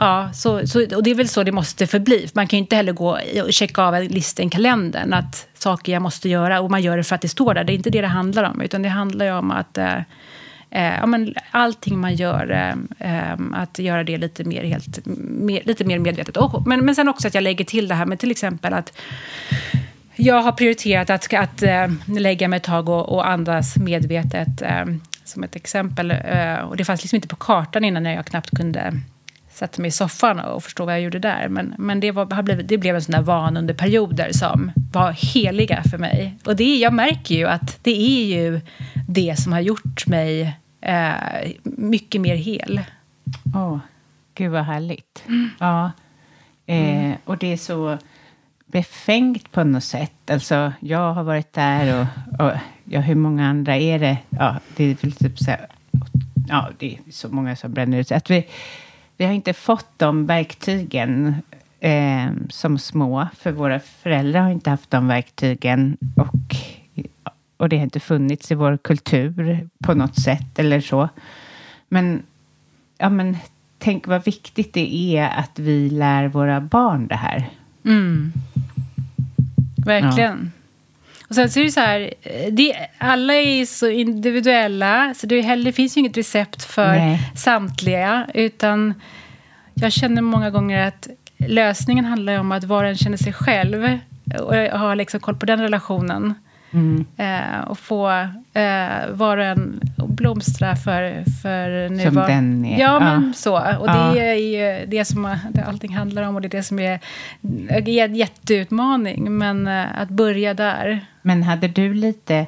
[0.00, 2.28] Ja, så, så, och det är väl så det måste förbli.
[2.34, 5.92] Man kan ju inte heller gå och checka av en lista i kalendern att saker
[5.92, 7.64] jag måste göra och man gör det för att det står där.
[7.64, 9.96] Det är inte det det handlar om, utan det handlar ju om att eh,
[10.70, 15.62] eh, ja, men allting man gör, eh, eh, att göra det lite mer, helt, mer,
[15.64, 16.36] lite mer medvetet.
[16.36, 18.92] Och, men, men sen också att jag lägger till det här med till exempel att
[20.16, 24.62] jag har prioriterat att, att äh, lägga mig ett tag och, och andas medvetet.
[24.62, 24.84] Äh,
[25.24, 26.10] som ett exempel.
[26.10, 28.92] Äh, och det fanns liksom inte på kartan innan när jag knappt kunde
[29.60, 31.48] sätta mig i soffan och förstå vad jag gjorde där.
[31.48, 35.82] Men, men det, var, det blev en sån där van under perioder som var heliga
[35.82, 36.36] för mig.
[36.44, 38.60] Och det, jag märker ju att det är ju
[39.08, 41.12] det som har gjort mig eh,
[41.62, 42.80] mycket mer hel.
[43.54, 43.78] Åh, oh,
[44.34, 45.24] gud vad härligt.
[45.26, 45.50] Mm.
[45.58, 45.90] Ja.
[46.66, 47.16] Eh, mm.
[47.24, 47.98] Och det är så
[48.66, 50.30] befängt på något sätt.
[50.30, 52.52] Alltså, jag har varit där och, och
[52.84, 54.18] ja, hur många andra är det?
[54.30, 55.66] Ja, det är väl typ så här,
[56.48, 58.16] ja, det är så många som bränner ut sig.
[58.16, 58.46] Att vi,
[59.20, 61.34] vi har inte fått de verktygen
[61.80, 65.96] eh, som små, för våra föräldrar har inte haft de verktygen.
[66.16, 66.56] Och,
[67.56, 71.08] och det har inte funnits i vår kultur på något sätt eller så.
[71.88, 72.22] Men,
[72.98, 73.36] ja, men
[73.78, 77.50] tänk vad viktigt det är att vi lär våra barn det här.
[77.84, 78.32] Mm.
[79.76, 80.52] Verkligen.
[80.54, 80.59] Ja.
[81.30, 82.14] Och sen så är det så här,
[82.50, 87.32] det, alla är så individuella, så det, heller, det finns ju inget recept för Nej.
[87.36, 88.26] samtliga.
[88.34, 88.94] Utan
[89.74, 93.98] jag känner många gånger att lösningen handlar om att var och en känner sig själv
[94.40, 96.34] och har liksom koll på den relationen.
[96.70, 97.04] Mm.
[97.16, 98.10] Eh, och få
[98.54, 102.28] eh, var och en blomstra för, för nu Som var...
[102.28, 102.80] den är.
[102.80, 103.32] Ja, men ja.
[103.32, 103.54] så.
[103.54, 104.12] Och ja.
[104.14, 107.00] det är ju det som allting handlar om och det är det som är
[107.68, 109.38] en jätteutmaning.
[109.38, 111.06] Men eh, att börja där.
[111.22, 112.46] Men hade du lite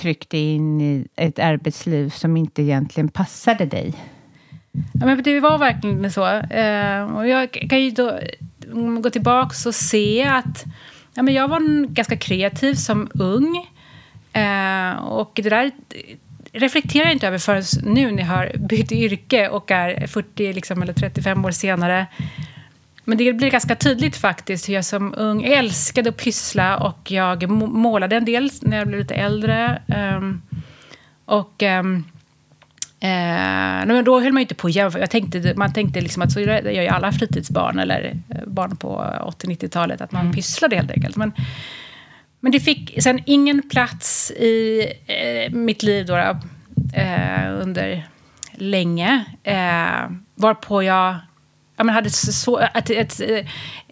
[0.00, 3.94] tryckt in i ett arbetsliv som inte egentligen passade dig?
[4.72, 6.26] Ja, men det var verkligen så.
[6.36, 8.18] Eh, och jag kan ju då
[9.02, 10.64] gå tillbaka och se att
[11.18, 13.56] ja, men jag var ganska kreativ som ung.
[14.32, 15.70] Eh, och det där
[16.52, 20.82] reflekterar jag inte över förrän nu när jag har bytt yrke och är 40 liksom,
[20.82, 22.06] eller 35 år senare.
[23.04, 27.50] Men det blir ganska tydligt faktiskt hur jag som ung älskade att pyssla och jag
[27.50, 29.82] målade en del när jag blev lite äldre.
[30.16, 30.42] Um,
[31.24, 32.04] och um,
[33.00, 35.02] Eh, men då höll man ju inte på att jämföra.
[35.02, 39.04] Jag tänkte, man tänkte liksom att så gör ju alla fritidsbarn eller eh, barn på
[39.38, 40.34] 80-90-talet, att man mm.
[40.34, 41.16] pysslade helt enkelt.
[41.16, 41.32] Men,
[42.40, 46.16] men det fick sen ingen plats i eh, mitt liv då,
[46.94, 48.06] eh, under
[48.52, 49.24] länge.
[49.42, 51.16] Eh, varpå jag
[51.78, 53.20] ja, men hade så, ett, ett,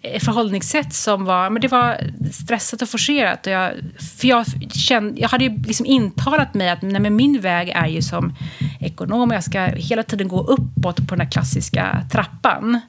[0.03, 1.97] ett förhållningssätt som var, men det var
[2.31, 3.47] stressat och forcerat.
[3.47, 3.71] Och jag,
[4.19, 7.87] för jag, kände, jag hade ju liksom intalat mig att nej, men min väg är
[7.87, 8.35] ju som
[8.79, 9.31] ekonom.
[9.31, 12.79] Jag ska hela tiden gå uppåt på den här klassiska trappan.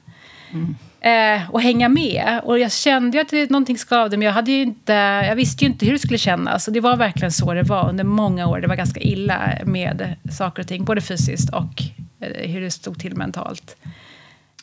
[0.51, 0.75] Mm.
[1.01, 2.41] Eh, och hänga med.
[2.43, 4.93] Och jag kände ju att det, någonting skavde, men jag, hade inte,
[5.27, 6.67] jag visste ju inte hur det skulle kännas.
[6.67, 8.59] Och det var verkligen så det var under många år.
[8.59, 11.83] Det var ganska illa med saker och ting, både fysiskt och
[12.21, 13.75] eh, hur det stod till mentalt.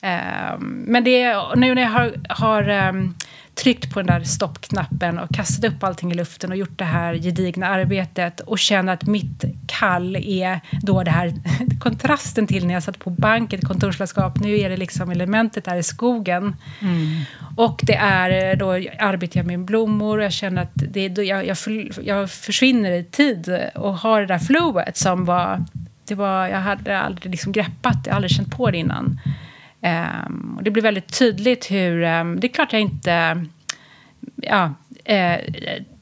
[0.07, 3.15] Um, men det, nu när jag har, har um,
[3.55, 7.15] tryckt på den där stoppknappen och kastat upp allting i luften och gjort det här
[7.15, 11.33] gedigna arbetet och känner att mitt kall är då det här
[11.81, 14.41] kontrasten till när jag satt på bank, ett kontorslandskap.
[14.41, 16.57] Nu är det liksom elementet där i skogen.
[16.81, 17.21] Mm.
[17.57, 21.47] Och det är då arbetar jag med blommor och jag känner att det, då jag,
[21.47, 21.57] jag,
[22.03, 25.65] jag försvinner i tid och har det där flowet som var,
[26.09, 29.21] det var jag hade aldrig liksom greppat, jag hade aldrig känt på det innan.
[29.81, 32.03] Um, och det blir väldigt tydligt hur...
[32.03, 33.45] Um, det är klart jag inte
[34.37, 35.41] ja, eh,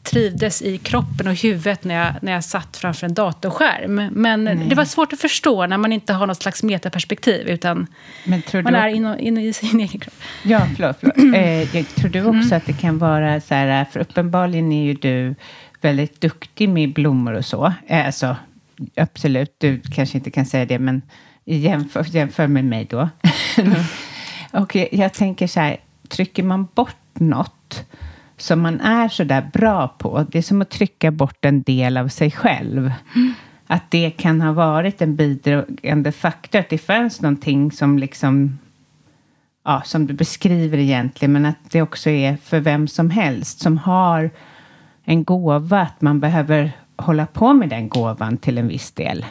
[0.02, 3.94] trivdes i kroppen och huvudet när jag, när jag satt framför en datorskärm.
[4.12, 4.66] Men Nej.
[4.68, 7.48] det var svårt att förstå när man inte har något slags metaperspektiv.
[7.48, 7.86] Utan
[8.24, 8.58] man du...
[8.58, 10.14] är inne in i sin egen kropp.
[10.42, 10.96] Ja, förlåt.
[11.00, 11.34] förlåt.
[11.34, 12.56] Eh, jag tror du också mm.
[12.56, 13.84] att det kan vara så här...
[13.84, 15.34] För uppenbarligen är ju du
[15.80, 17.72] väldigt duktig med blommor och så.
[17.86, 18.36] Eh, alltså,
[18.96, 21.02] absolut, du kanske inte kan säga det, men
[21.44, 23.08] jämför, jämför med mig då.
[23.58, 23.74] Mm.
[24.62, 25.76] och jag, jag, tänker så här,
[26.08, 27.84] trycker man bort något
[28.36, 30.26] som man är så där bra på.
[30.30, 32.92] Det är som att trycka bort en del av sig själv.
[33.14, 33.34] Mm.
[33.66, 36.58] Att det kan ha varit en bidragande faktor.
[36.58, 38.58] Att det fanns någonting som liksom
[39.64, 43.78] ja, som du beskriver egentligen, men att det också är för vem som helst som
[43.78, 44.30] har
[45.04, 49.24] en gåva, att man behöver hålla på med den gåvan till en viss del.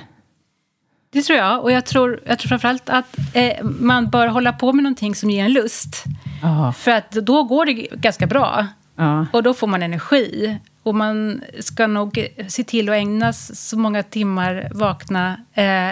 [1.13, 1.63] Det tror jag.
[1.63, 5.29] Och jag tror, jag tror framförallt att eh, man bör hålla på med någonting som
[5.29, 6.03] ger en lust.
[6.43, 6.73] Aha.
[6.73, 8.67] För att då går det ganska bra.
[8.95, 9.25] Ja.
[9.33, 10.57] Och då får man energi.
[10.83, 15.91] Och man ska nog se till att ägna så många timmar vakna eh,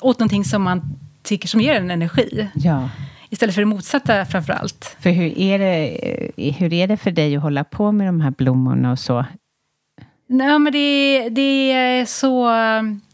[0.00, 2.48] åt någonting som man tycker som ger en energi.
[2.54, 2.88] Ja.
[3.30, 4.96] Istället för det motsatta framför allt.
[5.00, 8.30] För hur är, det, hur är det för dig att hålla på med de här
[8.30, 9.24] blommorna och så?
[10.26, 12.50] Nej, men det, det är så...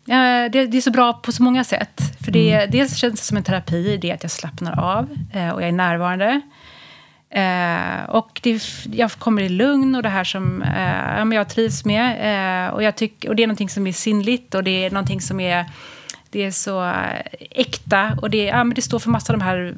[0.07, 2.01] Ja, det, det, är så bra på så många sätt.
[2.25, 2.71] För det, mm.
[2.71, 5.69] Dels känns det som en terapi, det är att jag slappnar av eh, och jag
[5.69, 6.41] är närvarande.
[7.31, 12.67] Eh, och det, jag kommer i lugn och det här som eh, jag trivs med.
[12.67, 15.21] Eh, och, jag tyck, och det är någonting som är sinnligt och det är någonting
[15.21, 15.67] som är
[16.31, 19.45] det är så eh, äkta och det, ja, men det står för massa av de
[19.45, 19.75] här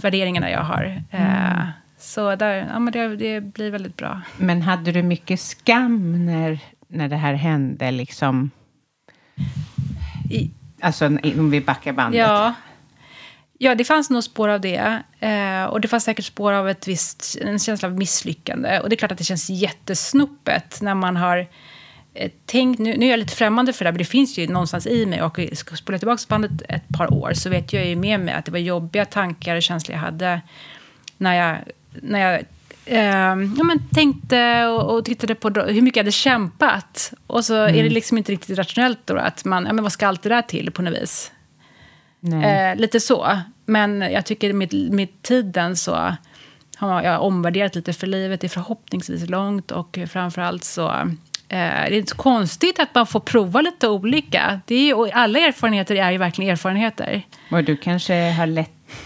[0.00, 1.02] värderingarna jag har.
[1.10, 1.66] Eh, mm.
[1.98, 4.20] så där, ja, men det, det, blir väldigt bra.
[4.36, 6.58] Men hade du mycket skam när,
[6.88, 7.90] när det här hände?
[7.90, 8.50] Liksom?
[10.30, 12.20] I, alltså om vi backar bandet.
[12.20, 12.54] Ja.
[13.58, 15.02] Ja, det fanns nog spår av det.
[15.20, 18.80] Eh, och det fanns säkert spår av ett visst, en känsla av misslyckande.
[18.80, 21.48] Och det är klart att det känns jättesnopet när man har
[22.14, 24.86] Eh, tänk, nu, nu är jag lite främmande för det, men det finns ju någonstans
[24.86, 25.22] i mig.
[25.22, 28.34] Och ska jag spola tillbaka bandet ett par år så vet jag ju med mig
[28.34, 30.40] att det var jobbiga tankar och känslor jag hade
[31.16, 31.58] när jag,
[31.90, 32.42] när jag
[32.86, 33.00] eh,
[33.56, 37.12] ja, men tänkte och, och, tittade på hur mycket jag hade kämpat.
[37.26, 37.76] Och så mm.
[37.76, 40.28] är det liksom inte riktigt rationellt då att man, ja, men vad ska allt det
[40.28, 41.32] där till på något vis?
[42.44, 43.38] Eh, lite så.
[43.66, 46.14] Men jag tycker med, med tiden så
[46.76, 50.92] har jag omvärderat lite för livet är förhoppningsvis långt och framförallt så
[51.48, 54.60] Eh, det är inte så konstigt att man får prova lite olika.
[54.66, 57.22] Det är ju, alla erfarenheter är ju verkligen erfarenheter.
[57.50, 58.46] Och du kanske har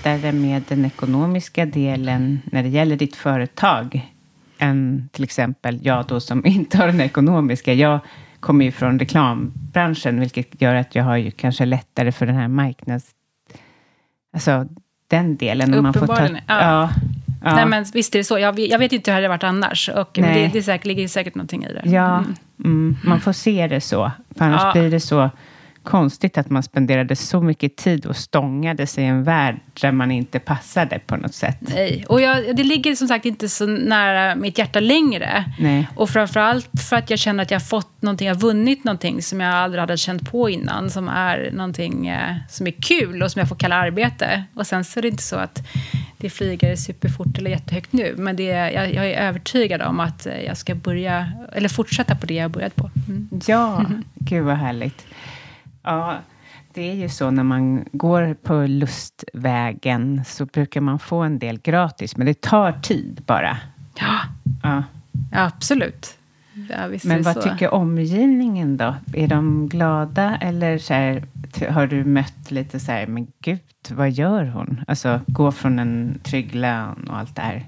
[0.05, 4.13] lättare med den ekonomiska delen när det gäller ditt företag
[4.59, 7.75] än till exempel jag då som inte har den ekonomiska.
[7.75, 8.01] Jag
[8.41, 12.49] kommer ju från reklambranschen, vilket gör att jag har ju kanske lättare för den här
[12.49, 13.07] marknads...
[14.33, 14.67] Alltså
[15.09, 15.75] den delen.
[15.75, 16.63] Uppenbarligen, man får ta, ja.
[16.63, 16.91] ja
[17.45, 17.55] Ja.
[17.55, 18.39] Nej, men visst är det så.
[18.39, 19.89] Jag, jag vet inte hur det hade varit annars.
[19.89, 21.83] Och, men det, det säkert, ligger säkert någonting i det.
[21.85, 22.35] Ja, mm.
[22.65, 22.97] Mm.
[23.05, 24.11] man får se det så.
[24.37, 24.73] För annars ja.
[24.73, 25.31] blir det så
[25.89, 30.11] konstigt att man spenderade så mycket tid och stångade sig i en värld där man
[30.11, 31.57] inte passade på något sätt.
[31.61, 35.45] Nej, och jag, det ligger som sagt inte så nära mitt hjärta längre.
[35.59, 35.89] Nej.
[35.97, 39.23] Och framförallt för att jag känner att jag har fått någonting, jag har vunnit någonting
[39.23, 40.91] som jag aldrig hade känt på innan.
[40.91, 44.45] Som är någonting eh, som är kul och som jag får kalla arbete.
[44.55, 45.63] Och sen så är det inte så att
[46.17, 48.15] det flyger superfort eller jättehögt nu.
[48.19, 52.35] Men det, jag, jag är övertygad om att jag ska börja, eller fortsätta på det
[52.35, 52.91] jag har börjat på.
[53.09, 53.29] Mm.
[53.47, 54.05] Ja, mm.
[54.15, 55.07] gud vad härligt.
[55.89, 56.17] Ja,
[56.75, 61.61] det är ju så när man går på lustvägen så brukar man få en del
[61.61, 63.59] gratis, men det tar tid bara.
[63.99, 64.21] Ja,
[64.63, 64.83] ja.
[65.33, 66.19] absolut.
[66.71, 67.43] Ja, men vad så.
[67.43, 68.95] tycker omgivningen då?
[69.13, 71.25] Är de glada eller så här,
[71.71, 74.85] har du mött lite så här, men gud, vad gör hon?
[74.87, 77.65] Alltså gå från en trygg lön och allt det här.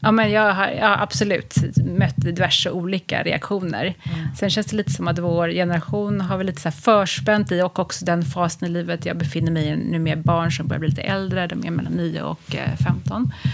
[0.00, 3.84] Ja, men jag har, jag har absolut mött diverse olika reaktioner.
[3.84, 4.34] Mm.
[4.36, 7.78] Sen känns det lite som att vår generation har väl lite så förspänt i och
[7.78, 10.88] också den fasen i livet jag befinner mig i nu med barn som börjar bli
[10.88, 11.46] lite äldre.
[11.46, 13.32] De är mellan 9 och 15.
[13.44, 13.50] Eh,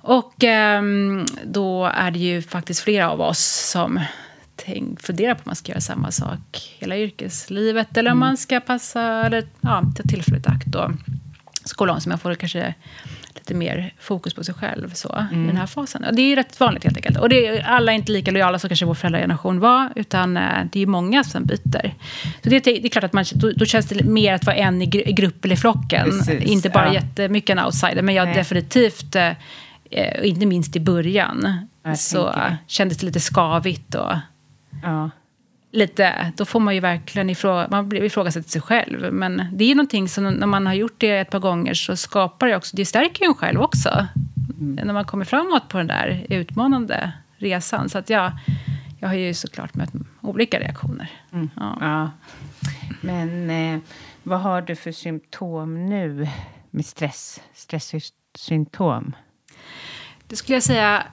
[0.00, 0.44] och
[0.78, 4.00] um, då är det ju faktiskt flera av oss som
[4.56, 7.96] tänk, funderar på om man ska göra samma sak hela yrkeslivet.
[7.96, 8.28] Eller om mm.
[8.28, 10.90] man ska passa, eller ja, ta tillfället i akt och
[11.64, 12.74] skola om så man får kanske
[13.34, 15.44] lite mer fokus på sig själv så, mm.
[15.44, 16.04] i den här fasen.
[16.04, 17.18] Och det är rätt vanligt helt enkelt.
[17.18, 20.64] Och det är, alla är inte lika lojala som kanske vår föräldrageneration var, utan eh,
[20.72, 21.94] det är många som byter.
[22.42, 24.82] Så det, det är klart att man, då, då, känns det mer att vara en
[24.82, 26.04] i grupp eller i flocken.
[26.04, 26.94] Precis, inte bara ja.
[26.94, 28.34] jättemycket en outsider, men jag Nej.
[28.34, 29.32] definitivt, eh,
[29.90, 32.34] eh, inte minst i början, så
[32.66, 33.94] kändes det lite skavigt.
[33.94, 34.12] Och,
[34.82, 35.10] ja
[35.74, 39.12] lite, då får man ju verkligen ifrå, man ifrågasätta sig själv.
[39.12, 42.46] Men det är någonting som när man har gjort det ett par gånger så skapar
[42.46, 44.06] det också, det stärker ju en själv också.
[44.60, 44.86] Mm.
[44.86, 47.88] När man kommer framåt på den där utmanande resan.
[47.88, 48.32] Så att jag,
[48.98, 51.10] jag har ju såklart mött olika reaktioner.
[51.32, 51.50] Mm.
[51.56, 51.78] Ja.
[51.80, 52.10] ja.
[53.00, 53.80] Men eh,
[54.22, 56.28] vad har du för symptom nu
[56.70, 59.16] med stress, stresssymptom?
[60.26, 61.06] Det skulle jag säga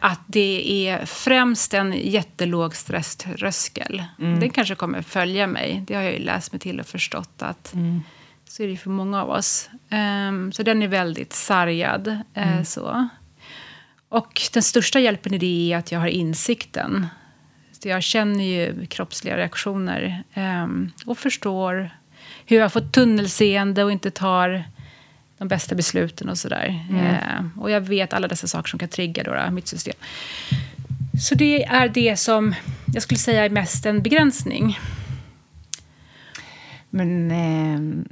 [0.00, 4.04] att det är främst en jättelåg stresströskel.
[4.18, 4.40] Mm.
[4.40, 5.84] Den kanske kommer följa mig.
[5.86, 8.02] Det har jag ju läst mig till och förstått att mm.
[8.48, 9.70] så är det för många av oss.
[9.90, 12.08] Um, så den är väldigt sargad.
[12.36, 13.08] Uh, så.
[14.08, 17.06] och den största hjälpen i det är att jag har insikten.
[17.84, 20.66] Så jag känner ju kroppsliga reaktioner eh,
[21.06, 21.90] och förstår
[22.46, 24.64] hur jag får tunnelseende och inte tar
[25.44, 26.86] de bästa besluten och sådär.
[26.90, 27.04] Mm.
[27.04, 29.94] Eh, och jag vet alla dessa saker som kan trigga då, då, mitt system.
[31.20, 32.54] Så det är det som
[32.94, 34.78] jag skulle säga är mest en begränsning.
[36.90, 38.06] Men eh,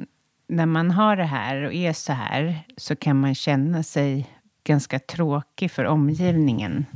[0.49, 4.26] när man har det här och är så här så kan man känna sig
[4.64, 6.87] ganska tråkig för omgivningen.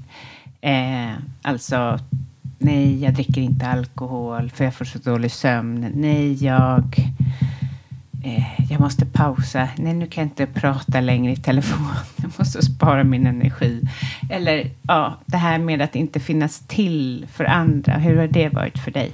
[0.60, 1.12] Eh,
[1.42, 1.98] alltså,
[2.58, 5.92] nej, jag dricker inte alkohol för jag får så dålig sömn.
[5.94, 6.96] Nej, jag
[8.26, 9.68] eh, jag måste pausa.
[9.76, 11.86] Nej, nu kan jag inte prata längre i telefon.
[12.16, 13.82] Jag måste spara min energi.
[14.30, 17.92] Eller ja, det här med att inte finnas till för andra.
[17.92, 19.12] Hur har det varit för dig?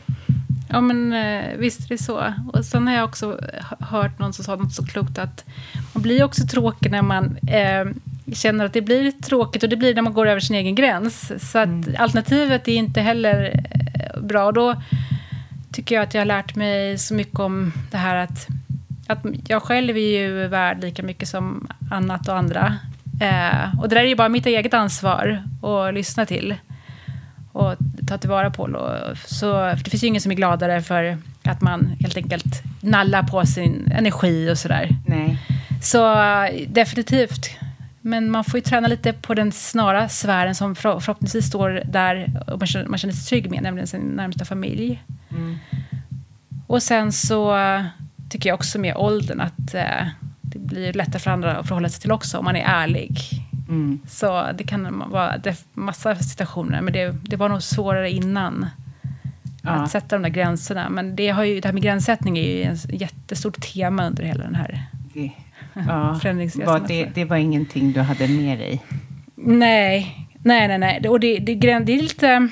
[0.69, 2.35] Ja, men eh, visst är det så.
[2.53, 3.41] Och sen har jag också
[3.81, 5.45] hört någon som sa något så klokt att
[5.93, 7.85] man blir också tråkig när man eh,
[8.33, 11.33] känner att det blir tråkigt och det blir när man går över sin egen gräns.
[11.51, 11.95] Så att mm.
[11.99, 14.47] alternativet är inte heller eh, bra.
[14.47, 14.83] Och då
[15.73, 18.49] tycker jag att jag har lärt mig så mycket om det här att
[19.07, 22.79] att jag själv är ju värd lika mycket som annat och andra.
[23.21, 26.55] Eh, och det där är ju bara mitt eget ansvar att lyssna till
[27.53, 27.75] och
[28.09, 28.67] ta tillvara på.
[29.27, 33.23] Så, för det finns ju ingen som är gladare för att man helt enkelt nallar
[33.23, 34.89] på sin energi och sådär.
[35.07, 35.39] Nej.
[35.83, 36.15] Så
[36.69, 37.51] definitivt.
[38.01, 42.59] Men man får ju träna lite på den snara sfären som förhoppningsvis står där och
[42.59, 45.03] man känner, man känner sig trygg med, nämligen sin närmsta familj.
[45.31, 45.59] Mm.
[46.67, 47.57] Och sen så
[48.33, 50.07] tycker jag också med åldern att eh,
[50.41, 53.19] det blir lättare för andra att förhålla sig till också om man är ärlig.
[53.69, 54.01] Mm.
[54.09, 58.67] Så det kan vara det massa situationer, men det, det var nog svårare innan.
[59.63, 59.71] Ja.
[59.71, 60.89] Att sätta de där gränserna.
[60.91, 64.45] Men det, har ju, det här med gränssättning är ju ett jättestort tema under hela
[64.45, 65.31] den här det,
[65.87, 66.19] ja.
[66.23, 66.85] förändringsresan.
[66.89, 68.83] Det, det var ingenting du hade med dig?
[69.35, 70.79] Nej, nej, nej.
[70.79, 71.09] nej.
[71.09, 72.49] Och det, det, det är lite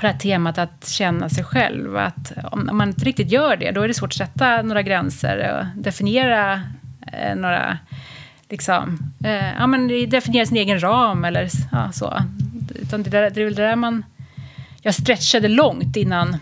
[0.00, 1.96] på det här temat att känna sig själv.
[1.96, 5.58] Att om man inte riktigt gör det, då är det svårt att sätta några gränser
[5.58, 6.62] och definiera
[7.12, 7.78] eh, några...
[8.48, 12.22] Liksom, eh, ja, men definiera sin egen ram eller ja, så.
[12.74, 14.04] Utan det, där, det är väl det där man...
[14.82, 16.36] Jag stretchade långt innan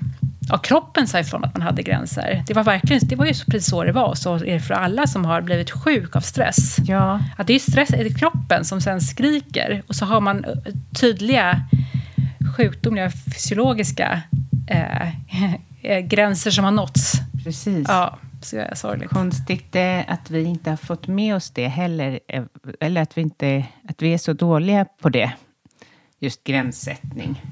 [0.49, 2.45] ja, kroppen sa ifrån att man hade gränser.
[2.47, 4.15] Det var, verkligen, det var ju precis så det var.
[4.15, 6.77] Så är det för alla som har blivit sjuk av stress.
[6.87, 7.21] Ja.
[7.37, 9.83] Att det är stress, det är kroppen som sen skriker.
[9.87, 10.51] Och så har man eh,
[11.01, 11.61] tydliga
[12.59, 14.23] sjukdomliga fysiologiska
[14.69, 15.09] eh,
[15.83, 17.13] eh, gränser som har nåtts.
[17.45, 17.87] Precis.
[17.89, 19.11] Ja, så är sorgligt.
[19.11, 22.21] Konstigt att vi inte har fått med oss det heller.
[22.29, 22.43] Eh,
[22.81, 25.33] eller att vi, inte, att vi är så dåliga på det.
[26.21, 27.43] Just gränssättning.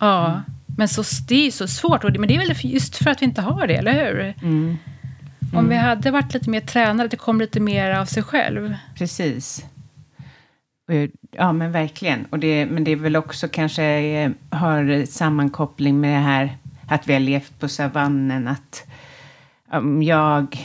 [0.00, 0.40] Ja, mm.
[0.66, 2.02] men så, det är så svårt.
[2.02, 4.20] Men det är väl just för att vi inte har det, eller hur?
[4.20, 4.34] Mm.
[4.42, 4.78] Mm.
[5.58, 8.74] Om vi hade varit lite mer tränade, det kom lite mer av sig själv.
[8.94, 9.64] Precis.
[11.30, 12.26] Ja, men verkligen.
[12.30, 16.56] Och det, men det är väl också kanske eh, har sammankoppling med det här
[16.86, 18.48] att vi har levt på savannen.
[18.48, 18.86] Att
[19.72, 20.58] om jag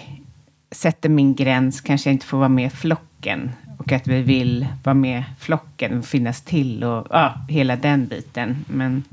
[0.71, 3.51] sätter min gräns kanske jag inte får vara med i flocken.
[3.77, 8.65] Och att vi vill vara med flocken och finnas till och ja, hela den biten.
[8.67, 9.03] Men,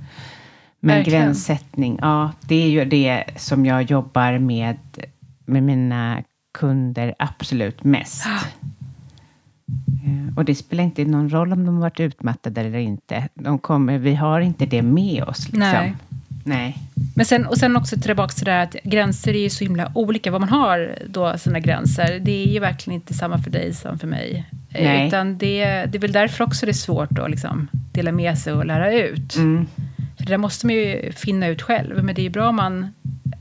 [0.80, 4.76] men gränssättning, ja, det är ju det som jag jobbar med
[5.44, 6.22] med mina
[6.58, 8.26] kunder absolut mest.
[10.36, 13.28] Och det spelar inte någon roll om de har varit utmattade eller inte.
[13.34, 15.44] De kommer, vi har inte det med oss.
[15.44, 15.60] Liksom.
[15.60, 15.94] Nej.
[16.44, 16.78] Nej.
[17.14, 19.92] Men sen, och sen också tillbaka till det där att gränser är ju så himla
[19.94, 20.30] olika.
[20.30, 23.98] Vad man har då, sina gränser, det är ju verkligen inte samma för dig som
[23.98, 24.44] för mig.
[24.72, 25.06] Nej.
[25.06, 28.52] Utan det, det är väl därför också det är svårt att liksom dela med sig
[28.52, 29.36] och lära ut.
[29.36, 29.66] Mm.
[30.26, 32.04] För det måste man ju finna ut själv.
[32.04, 32.92] Men det är ju bra om man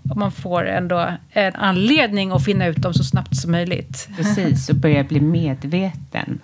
[0.10, 4.10] om man får ändå en anledning att finna ut dem så snabbt som möjligt.
[4.18, 6.40] Precis, och börja bli medveten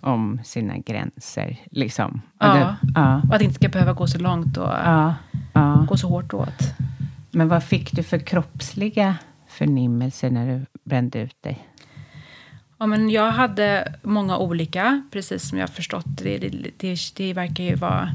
[0.00, 1.56] om sina gränser.
[1.70, 2.20] Liksom.
[2.38, 3.22] Ja, det, ja.
[3.28, 5.14] och att det inte ska behöva gå så långt och ja,
[5.52, 5.86] ja.
[5.88, 6.62] gå så hårt åt.
[7.30, 9.16] Men vad fick du för kroppsliga
[9.48, 11.66] förnimmelser när du brände ut dig?
[12.78, 16.38] Ja, men jag hade många olika, precis som jag har förstått det.
[16.38, 18.10] Det, det, det verkar ju vara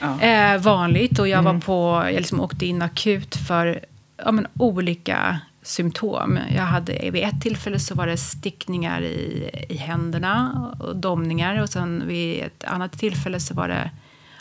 [0.00, 0.20] ja.
[0.20, 1.18] eh, vanligt.
[1.18, 1.54] Och jag mm.
[1.54, 3.84] var på, jag liksom åkte in akut för
[4.16, 6.38] ja, men olika symptom.
[6.54, 11.62] Jag hade, vid ett tillfälle så var det stickningar i, i händerna och domningar.
[11.62, 13.90] Och sen vid ett annat tillfälle så var det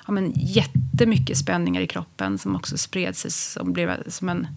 [0.08, 4.48] ja, men jättemycket spänningar i kroppen som också spred sig som blev som en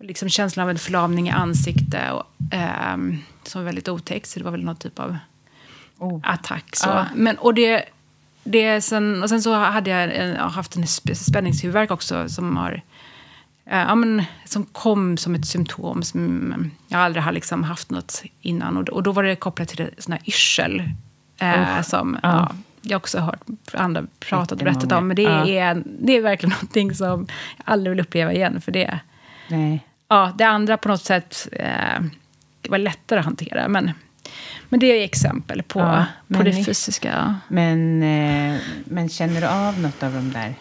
[0.00, 2.12] liksom känslan av en förlamning i ansiktet.
[2.12, 2.96] Och, eh,
[3.42, 5.16] som var väldigt otäck, så det var väl någon typ av
[5.98, 6.20] oh.
[6.22, 6.76] attack.
[6.76, 6.90] Så.
[6.90, 7.06] Ah.
[7.14, 7.84] Men, och det,
[8.44, 10.86] det sen, och sen så hade jag, en, haft en
[11.16, 12.82] spänningshuvudvärk också som har
[13.70, 18.22] Eh, ja, men, som kom som ett symptom som jag aldrig har liksom haft något
[18.40, 18.76] innan.
[18.76, 20.82] Och, och då var det kopplat till sån här yrsel.
[21.38, 22.28] Eh, som, ja.
[22.28, 23.40] Ja, jag också hört
[23.72, 25.08] andra pratat och berättat om.
[25.08, 25.46] Men det, ja.
[25.46, 27.26] är, det är verkligen någonting som
[27.56, 28.60] jag aldrig vill uppleva igen.
[28.60, 29.00] För det,
[29.48, 29.84] Nej.
[30.08, 32.00] Ja, det andra på något sätt eh,
[32.68, 33.68] var lättare att hantera.
[33.68, 33.90] Men,
[34.68, 36.06] men det är exempel på, ja,
[36.36, 37.36] på det fysiska.
[37.48, 40.54] Men, eh, men känner du av något av de där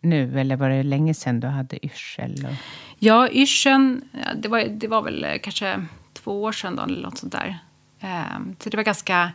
[0.00, 0.40] nu?
[0.40, 2.46] Eller var det länge sedan du hade yrsel?
[2.46, 2.54] Och...
[2.98, 4.02] Ja, yrseln,
[4.36, 7.58] det var, det var väl eh, kanske två år sedan då, eller något sånt där.
[8.02, 9.32] Um, så det var ganska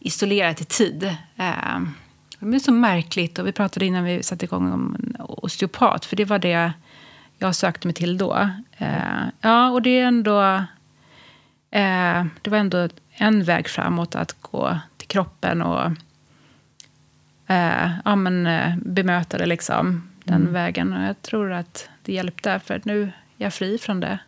[0.00, 1.16] isolerat i tid.
[1.36, 1.94] Um,
[2.38, 3.38] det är så märkligt.
[3.38, 6.04] Och vi pratade innan vi satte igång om osteopat.
[6.04, 6.72] För det var det
[7.38, 8.50] jag sökte mig till då.
[8.82, 10.40] Uh, ja, och det är ändå...
[11.76, 15.86] Uh, det var ändå en väg framåt att gå till kroppen och
[17.50, 18.48] uh, ja, men,
[18.84, 20.52] bemöta det liksom, den mm.
[20.52, 20.92] vägen.
[20.92, 24.18] Och jag tror att det hjälpte, för nu är jag fri från det.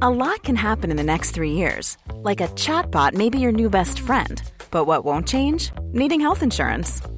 [0.00, 1.98] A lot can happen in the next three years.
[2.24, 4.40] Like a chatbot may be your new best friend.
[4.70, 5.72] But what won't change?
[5.92, 7.02] Needing health insurance.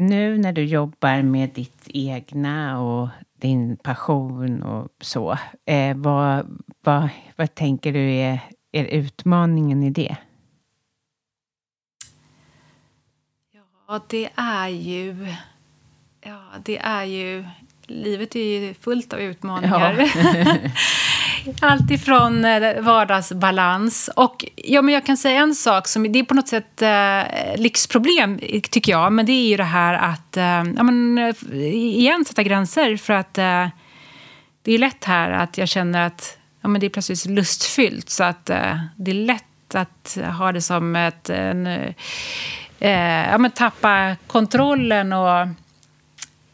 [0.00, 5.38] Nu när du jobbar med ditt egna och din passion och så.
[5.66, 8.40] Eh, vad, vad, vad tänker du är,
[8.72, 10.16] är utmaningen i det?
[13.88, 15.34] Ja, det är ju...
[16.20, 17.44] Ja, det är ju...
[17.86, 20.10] Livet är ju fullt av utmaningar.
[20.14, 20.56] Ja.
[21.60, 24.10] Allt ifrån eh, vardagsbalans.
[24.16, 27.60] Och ja, men jag kan säga en sak som det är på något sätt eh,
[27.60, 28.38] lyxproblem,
[28.70, 29.12] tycker jag.
[29.12, 30.44] Men det är ju det här att, eh,
[30.76, 31.34] ja, men, eh,
[31.74, 32.96] igen, sätta gränser.
[32.96, 33.68] För att eh,
[34.62, 38.10] det är lätt här att jag känner att ja, men det är plötsligt lustfyllt.
[38.10, 41.30] Så att eh, det är lätt att ha det som ett...
[41.30, 45.48] En, eh, ja, men tappa kontrollen och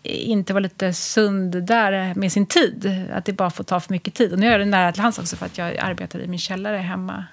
[0.06, 3.08] inte vara lite sund där med sin tid.
[3.12, 4.32] Att det bara får ta för mycket tid.
[4.32, 6.76] Och nu är jag nära till hands också för att jag arbetar i min källare
[6.76, 7.24] hemma.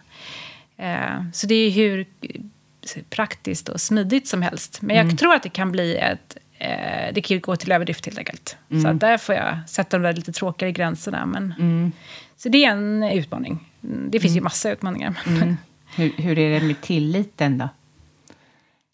[0.77, 2.05] Eh, så det är hur
[3.09, 4.81] praktiskt och smidigt som helst.
[4.81, 5.17] Men jag mm.
[5.17, 6.37] tror att det kan bli ett...
[6.57, 8.57] Eh, det kan ju gå till överdrift helt enkelt.
[8.69, 8.83] Mm.
[8.83, 11.25] Så att där får jag sätta de där lite tråkigare gränserna.
[11.25, 11.91] Men, mm.
[12.37, 13.69] Så det är en utmaning.
[13.81, 14.43] Det finns ju mm.
[14.43, 15.19] massa utmaningar.
[15.27, 15.57] Mm.
[15.95, 17.69] Hur, hur är det med tilliten då?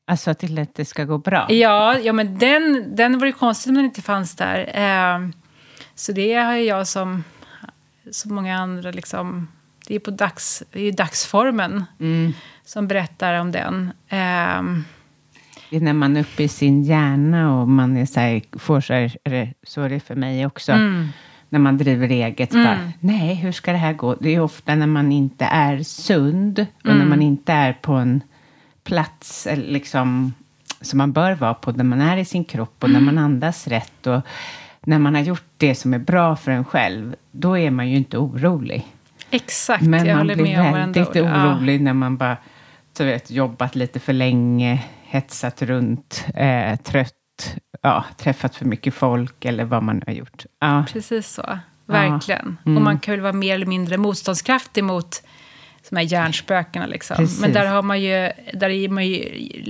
[0.10, 1.52] Alltså till att det ska gå bra?
[1.52, 4.60] Ja, ja men den, den var ju konstigt om den inte fanns där.
[4.74, 5.30] Eh,
[5.96, 7.24] så det har jag som
[8.12, 9.48] så många andra liksom...
[9.88, 12.34] Det är på dags, det är dagsformen mm.
[12.66, 13.92] som berättar om den.
[14.08, 14.62] Eh,
[15.70, 18.82] det är när man är uppe i sin hjärna och man är så här, får
[18.82, 20.72] så här, så är det för mig också.
[20.72, 21.08] Mm.
[21.50, 22.54] När man driver eget.
[22.54, 22.66] Mm.
[22.66, 24.16] Bara, Nej, hur ska det här gå?
[24.16, 27.10] Det är ofta när man inte är sund och när mm.
[27.10, 28.22] man inte är på en
[28.84, 30.34] plats liksom,
[30.82, 33.68] som man bör vara på när man är i sin kropp och när man andas
[33.68, 34.08] rätt.
[34.08, 34.22] Och
[34.82, 37.98] när man har gjort det som är bra för en själv, då är man ju
[37.98, 38.88] inte orolig.
[39.32, 41.84] Exakt, Men jag man håller blir med väldigt orolig ja.
[41.84, 42.38] när man bara
[42.98, 49.46] så vet, jobbat lite för länge, hetsat runt, eh, trött, ja, träffat för mycket folk
[49.46, 50.46] eller vad man nu har gjort.
[50.60, 50.86] Ja.
[50.90, 52.58] Precis så, verkligen.
[52.64, 52.70] Ja.
[52.72, 52.78] Mm.
[52.78, 55.24] Och man kan väl vara mer eller mindre motståndskraftig mot
[55.90, 56.86] de här hjärnspökena.
[56.86, 57.28] Liksom.
[57.42, 59.24] Men där, har man ju, där är man ju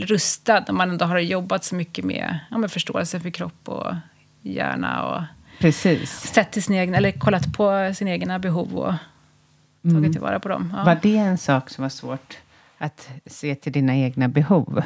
[0.05, 3.93] rustad när man ändå har jobbat så mycket med, ja, med förståelse för kropp och
[4.41, 5.05] hjärna.
[5.05, 5.23] Och
[5.59, 6.11] Precis.
[6.11, 8.93] Sett till sin egen, eller kollat på sina egna behov och
[9.83, 10.11] tagit mm.
[10.11, 10.73] tillvara på dem.
[10.77, 10.83] Ja.
[10.83, 12.37] Var det en sak som var svårt
[12.77, 14.81] Att se till dina egna behov.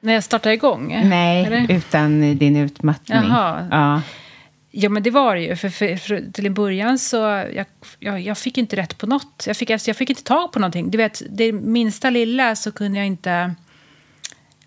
[0.00, 1.00] När jag startade igång?
[1.04, 1.72] Nej, eller?
[1.72, 3.18] utan din utmattning.
[3.18, 3.68] Jaha.
[3.70, 4.02] Ja.
[4.70, 5.56] Ja, men det var det ju.
[5.56, 7.16] För, för, för till en början så
[7.54, 7.66] jag,
[7.98, 9.44] jag, jag fick inte rätt på något.
[9.46, 10.90] Jag fick, alltså, jag fick inte tag på någonting.
[10.90, 13.54] Du vet, det minsta lilla så kunde jag inte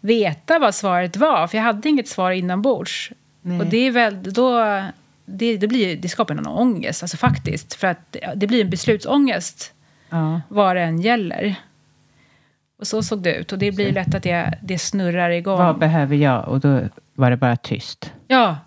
[0.01, 1.47] veta vad svaret var.
[1.47, 3.11] För jag hade inget svar inombords.
[3.59, 4.81] Och det är väl då...
[5.25, 7.73] Det, det, blir, det skapar en ångest, alltså faktiskt.
[7.73, 9.73] För att det blir en beslutsångest
[10.09, 10.41] ja.
[10.47, 11.55] vad det än gäller.
[12.79, 13.51] Och så såg det ut.
[13.51, 15.57] Och det blir lätt att det, det snurrar igång.
[15.57, 16.47] Vad behöver jag?
[16.47, 16.81] Och då
[17.13, 18.13] var det bara tyst.
[18.27, 18.57] Ja,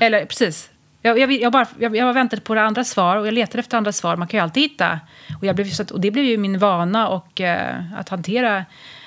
[0.00, 0.70] eller precis.
[1.02, 3.92] Jag, jag, jag, bara, jag, jag väntade på andra svar och jag letade efter andra
[3.92, 4.16] svar.
[4.16, 5.00] Man kan ju alltid hitta.
[5.38, 8.64] Och, jag blev, och det blev ju min vana och, eh, att hantera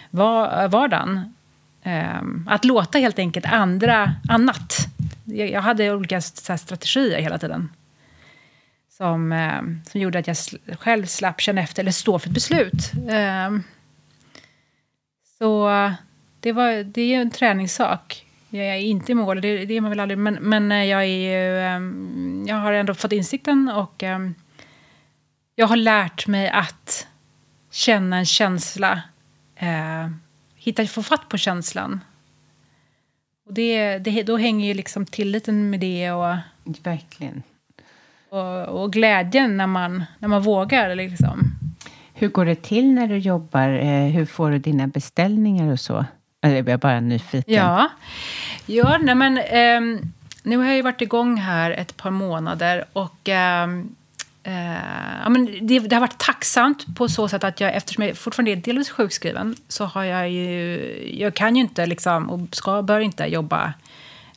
[0.10, 1.36] var, vardagen.
[1.84, 4.78] Eh, att låta helt enkelt andra annat.
[5.26, 7.70] Jag, jag hade olika så här, strategier hela tiden.
[8.89, 9.62] Som, eh,
[9.92, 12.92] som gjorde att jag sl- själv slapp känna efter eller stå för ett beslut.
[13.10, 13.60] Eh,
[15.38, 15.70] så
[16.39, 18.26] det, var, det är ju en träningssak.
[18.54, 20.18] Jag är inte i mål, det, det är man väl aldrig.
[20.18, 24.36] Men, men eh, jag, är ju, ehm, jag har ändå fått insikten och ehm,
[25.56, 27.08] jag har lärt mig att
[27.72, 29.02] känna en känsla.
[29.56, 30.10] Eh,
[30.56, 31.99] hitta, få fatt på känslan.
[33.45, 36.36] Och det, det, då hänger ju liksom tilliten med det och,
[36.84, 37.43] Verkligen.
[38.30, 40.95] och, och glädjen när man, när man vågar.
[40.95, 41.52] Liksom.
[42.14, 43.70] Hur går det till när du jobbar?
[43.70, 46.06] Eh, Hur får du dina beställningar och så?
[46.42, 47.54] Eller jag är bara nyfiken.
[47.54, 47.89] Ja,
[48.66, 50.00] ja nej men, ehm,
[50.44, 53.96] nu har jag ju varit igång här ett par månader och ehm,
[54.48, 58.18] Uh, ja, men det, det har varit tacksamt på så sätt att jag, eftersom jag
[58.18, 62.82] fortfarande är delvis sjukskriven så har jag ju, jag kan ju inte liksom, och ska,
[62.82, 63.74] bör inte jobba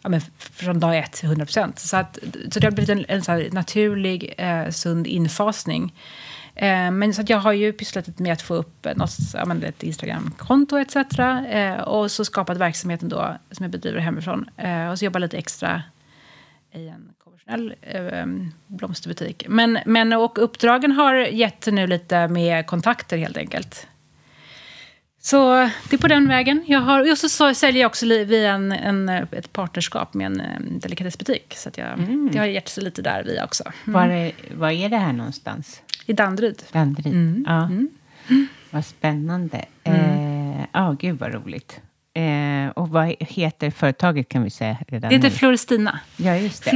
[0.03, 1.79] ja, men från dag ett till 100 procent.
[1.79, 2.19] Så, att,
[2.53, 5.93] så det har blivit en, en så här naturlig, eh, sund infasning.
[6.57, 9.63] Eh, men så jag har ju pysslat lite med att få upp något, ja, men
[9.63, 10.97] ett Instagramkonto etc.
[11.19, 14.51] Eh, och så skapat verksamheten då som jag bedriver hemifrån.
[14.57, 15.83] Eh, och så jobbar lite extra
[16.73, 17.75] i en konventionell
[18.67, 19.45] blomsterbutik.
[19.49, 23.87] Men, men och uppdragen har gett nu lite med kontakter helt enkelt.
[25.25, 26.65] Så det är på den vägen.
[26.67, 30.41] Jag har, och så, så säljer jag också via en, en, ett partnerskap med en
[30.41, 31.55] eh, delikatessbutik.
[31.57, 31.99] Så att jag,
[32.33, 33.65] det har gett sig lite där via också.
[33.87, 34.01] Mm.
[34.01, 35.83] Var, är, var är det här någonstans?
[36.07, 36.63] I Danderyd.
[36.73, 37.15] Danderyd?
[37.15, 37.45] Mm.
[37.49, 37.71] Ja.
[38.71, 39.65] Vad spännande.
[39.85, 40.01] Mm.
[40.01, 41.81] Eh, Ja, gud vad roligt.
[42.15, 45.35] Eh, och vad heter företaget kan vi säga redan Det heter nu?
[45.35, 45.99] Floristina.
[46.17, 46.71] Ja, just det.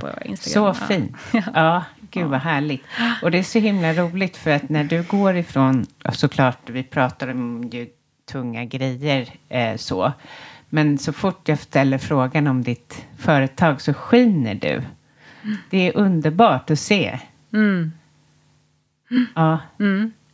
[0.00, 0.36] På Instagram.
[0.36, 0.86] Så Ja.
[0.86, 1.16] fint.
[1.54, 2.82] Ja, gud vad härligt.
[3.22, 6.82] Och det är så himla roligt för att när du går ifrån, ja, såklart vi
[6.82, 7.86] pratar om ju
[8.32, 10.12] tunga grejer eh, så,
[10.68, 14.82] men så fort jag ställer frågan om ditt företag så skiner du.
[15.70, 17.18] Det är underbart att se.
[17.52, 17.92] Mm.
[19.34, 19.58] Ja.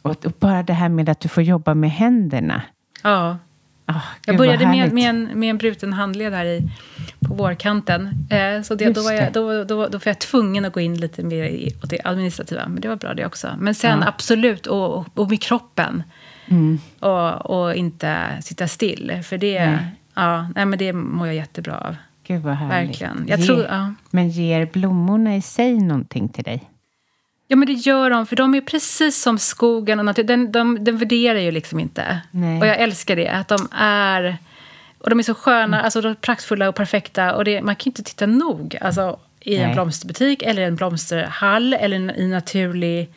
[0.02, 2.62] Och, och bara det här med att du får jobba med händerna.
[3.02, 3.38] Ja.
[3.86, 6.68] Ah, Jag började med, med, en, med en bruten handled här i,
[7.20, 8.26] på vårkanten.
[8.30, 10.94] Eh, så det, då, var jag, då, då, då var jag tvungen att gå in
[11.00, 12.68] lite mer i, åt det administrativa.
[12.68, 13.48] Men det var bra det också.
[13.58, 14.08] Men sen Ja.
[14.08, 16.02] absolut, och, och, och med kroppen.
[16.46, 16.78] Mm.
[17.00, 19.20] Och, och inte sitta still.
[19.24, 19.78] För det, Nej.
[20.14, 21.96] ja, nej, men det mår jag jättebra av.
[22.26, 22.88] Gud vad härligt.
[22.88, 23.24] Verkligen.
[23.28, 23.94] Jag Ge- tror, ja.
[24.10, 26.70] Men ger blommorna i sig någonting till dig?
[27.48, 28.26] Ja, men det gör de.
[28.26, 30.22] För de är precis som skogen och natur.
[30.24, 32.20] Den, de, den värderar ju liksom inte.
[32.30, 32.60] Nej.
[32.60, 33.28] Och jag älskar det.
[33.28, 34.36] Att de är...
[34.98, 35.84] Och de är så sköna, Mm.
[35.84, 37.34] alltså de är praktfulla och perfekta.
[37.34, 38.78] Och det, man kan ju inte titta nog.
[38.80, 39.74] Alltså, I en Nej.
[39.74, 43.10] blomsterbutik eller en blomsterhall eller en, i en naturlig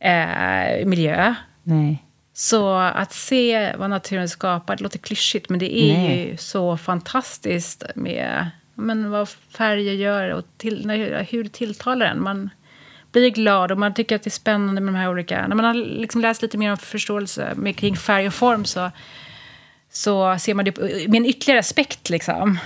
[0.00, 1.34] eh, miljö.
[1.62, 2.02] Nej.
[2.32, 6.28] Så att se vad naturen skapar, det låter klyschigt, men det är Nej.
[6.30, 10.90] ju så fantastiskt med men vad färger gör och till,
[11.30, 12.22] hur det tilltalar en.
[12.22, 12.50] Man
[13.20, 15.46] blir glad och man tycker att det är spännande med de här olika...
[15.48, 18.90] När man har liksom läst lite mer om förståelse med, kring färg och form så,
[19.90, 22.10] så ser man det med en ytterligare aspekt.
[22.10, 22.58] Liksom.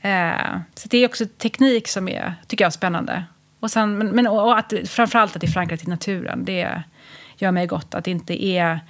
[0.00, 3.24] Eh, så det är också teknik som är, tycker jag är spännande.
[3.60, 6.44] Och, sen, men, men, och att, framförallt att det är förankrat i naturen.
[6.44, 6.82] Det
[7.36, 7.94] gör mig gott.
[7.94, 8.80] Att det inte är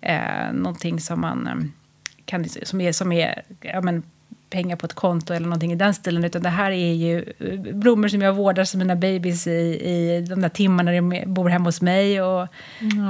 [0.00, 1.54] eh, någonting som man eh,
[2.24, 4.02] kan, som är, som är ja, men,
[4.50, 6.24] pengar på ett konto eller någonting i den stilen.
[6.24, 10.26] Utan det här är ju eh, blommor som jag vårdar som mina babys i, i
[10.28, 12.22] de där timmarna när de bor hemma hos mig.
[12.22, 12.48] Och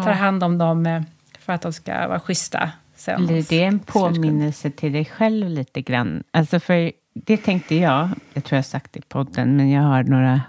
[0.04, 1.02] tar hand om dem eh,
[1.38, 2.70] för att de ska vara schyssta.
[2.96, 3.26] Sen.
[3.26, 6.22] Blir det en påminnelse till dig själv lite grann?
[6.30, 10.02] Alltså för det tänkte jag, jag tror jag sagt det i podden, men jag har
[10.02, 10.40] några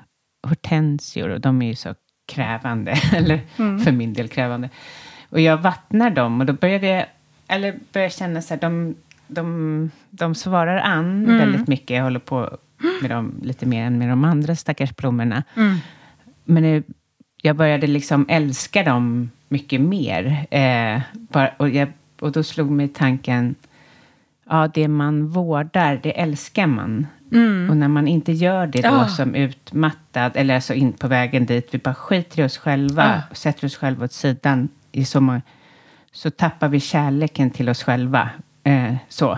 [0.47, 3.41] hortensior och de är ju så krävande, eller
[3.83, 4.69] för min del krävande.
[5.29, 7.05] Och jag vattnar dem och då började jag,
[7.47, 8.95] eller började känna så här, de,
[9.27, 11.97] de, de svarar an väldigt mycket.
[11.97, 12.57] Jag håller på
[13.01, 15.43] med dem lite mer än med de andra stackars blommorna.
[16.43, 16.83] Men det,
[17.41, 20.45] jag började liksom älska dem mycket mer.
[20.51, 23.55] Eh, bara, och, jag, och då slog mig tanken,
[24.49, 27.07] ja, det man vårdar, det älskar man.
[27.31, 27.69] Mm.
[27.69, 29.07] Och när man inte gör det då Ja.
[29.07, 33.21] som utmattad, eller alltså in på vägen dit, vi bara skiter i oss själva, Ja.
[33.29, 35.41] och sätter oss själva åt sidan, i så, må-
[36.11, 38.29] så tappar vi kärleken till oss själva.
[38.65, 39.37] Eh, så.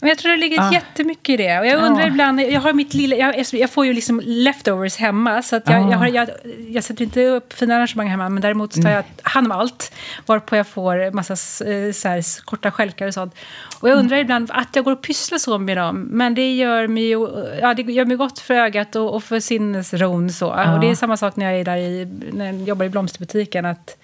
[0.00, 0.72] Men jag tror det ligger Ja.
[0.72, 1.58] jättemycket i det.
[1.58, 2.08] Och jag undrar Ja.
[2.08, 5.42] ibland, jag har mitt lilla, jag, jag får ju liksom leftovers hemma.
[5.42, 5.90] Så att jag, Ja.
[5.90, 6.28] jag, har, jag,
[6.68, 9.92] jag sätter inte upp fina arrangemang hemma, men däremot tar jag hand om allt.
[10.26, 11.32] Varpå jag får massa
[11.70, 13.34] eh, så här, korta skälkar och sånt.
[13.80, 16.00] Och jag undrar ibland att jag går och pysslar så med dem.
[16.10, 17.10] Men det gör mig,
[17.60, 20.30] ja, det gör mig gott för ögat och, och för sinnesron.
[20.30, 20.46] Så.
[20.48, 23.64] Och det är samma sak när jag är där i, när jag jobbar i blomsterbutiken.
[23.64, 23.96] Att,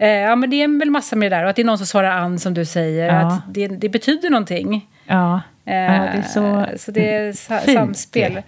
[0.00, 1.44] eh, ja, men det är väl massa med det där.
[1.44, 3.06] Och att det är någon som svarar an, som du säger.
[3.06, 3.12] Ja.
[3.20, 4.88] Att det, det betyder någonting.
[5.06, 5.40] Ja.
[5.64, 7.78] Eh, ja, det är så, så det är sa- fint.
[7.78, 8.42] samspel.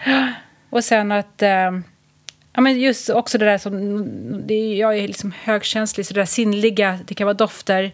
[0.70, 1.42] Och sen att...
[1.42, 1.70] Eh,
[2.53, 4.46] ja, men just också det där som...
[4.46, 7.92] Det är, jag är liksom högkänslig, så det där sinnliga, det kan vara dofter.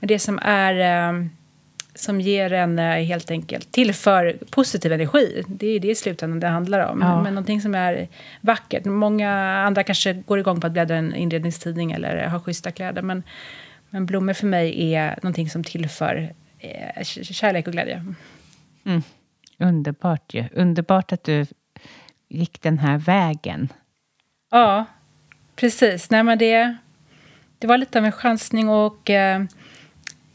[0.00, 1.28] Men det som är...
[1.96, 5.42] Som ger en eh, helt enkelt tillför positiv energi.
[5.48, 7.00] Det är det i slutändan det handlar om.
[7.00, 7.22] Ja.
[7.22, 8.08] Men någonting som är
[8.40, 8.84] vackert.
[8.84, 9.30] Många
[9.66, 13.02] andra kanske går igång på att bläddra en inredningstidning eller ha schyssta kläder.
[13.02, 13.22] Men,
[13.90, 18.14] men blommor för mig är någonting som tillför eh, kärlek och glädje.
[19.58, 20.44] Underbart ju.
[20.52, 21.46] Underbart att du
[22.28, 23.68] gick den här vägen.
[24.50, 24.84] Ja,
[25.56, 26.10] precis.
[26.10, 26.76] Nej, det,
[27.58, 29.44] det var lite av en chansning och eh,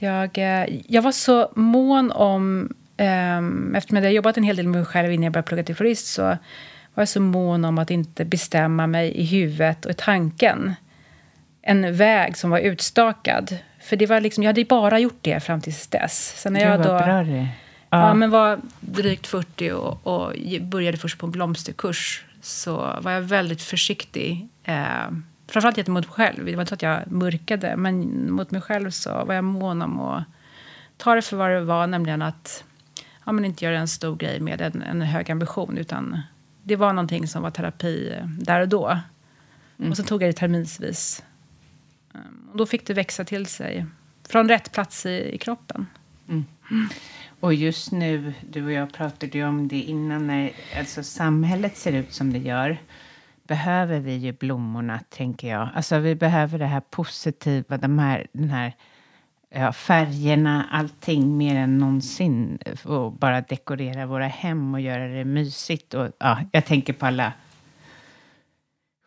[0.02, 2.74] jag, eh, jag var så mån om...
[2.98, 3.38] Eh,
[3.78, 5.76] eftersom jag hade jobbat en hel del med mig själv innan jag började plugga till
[5.76, 6.22] florist så
[6.94, 10.74] var jag så mån om att inte bestämma mig i huvudet och i tanken
[11.62, 13.58] en väg som var utstakad.
[13.80, 16.34] För det var liksom, jag hade bara gjort det fram tills dess.
[16.38, 17.48] Sen när Gud, jag då, bra det är.
[17.90, 18.14] Ja.
[18.14, 23.62] men var drygt 40 och, och började först på en blomsterkurs så var jag väldigt
[23.62, 24.48] försiktig.
[24.64, 25.12] Eh,
[25.52, 26.46] framförallt gentemot mig själv.
[26.46, 29.82] Det var inte så att jag mörkade, men mot mig själv så var jag mån
[29.82, 30.24] om att
[30.98, 32.64] ta det för vad det var, nämligen att
[33.26, 36.22] ja, men inte göra en stor grej med en, en hög ambition, utan
[36.64, 39.00] det var någonting som var terapi där och då.
[39.90, 41.24] Och så tog jag det terminsvis.
[42.14, 43.86] Um, och då fick det växa till sig
[44.30, 45.88] från rätt plats i, i kroppen.
[47.40, 51.92] Och just nu, du och jag pratade ju om det innan, när alltså samhället ser
[51.92, 52.78] ut som det gör,
[53.52, 55.70] behöver vi ju blommorna, tänker jag.
[55.76, 58.76] Alltså vi behöver det här positiva, de här, den här
[59.50, 62.60] ja, färgerna, allting mer än någonsin.
[62.84, 65.94] Och bara dekorera våra hem och göra det mysigt.
[65.94, 67.34] Och, ja, jag tänker på alla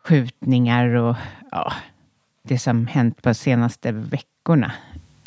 [0.03, 1.15] skjutningar och
[1.51, 1.73] ja,
[2.43, 4.71] det som hänt på senaste veckorna.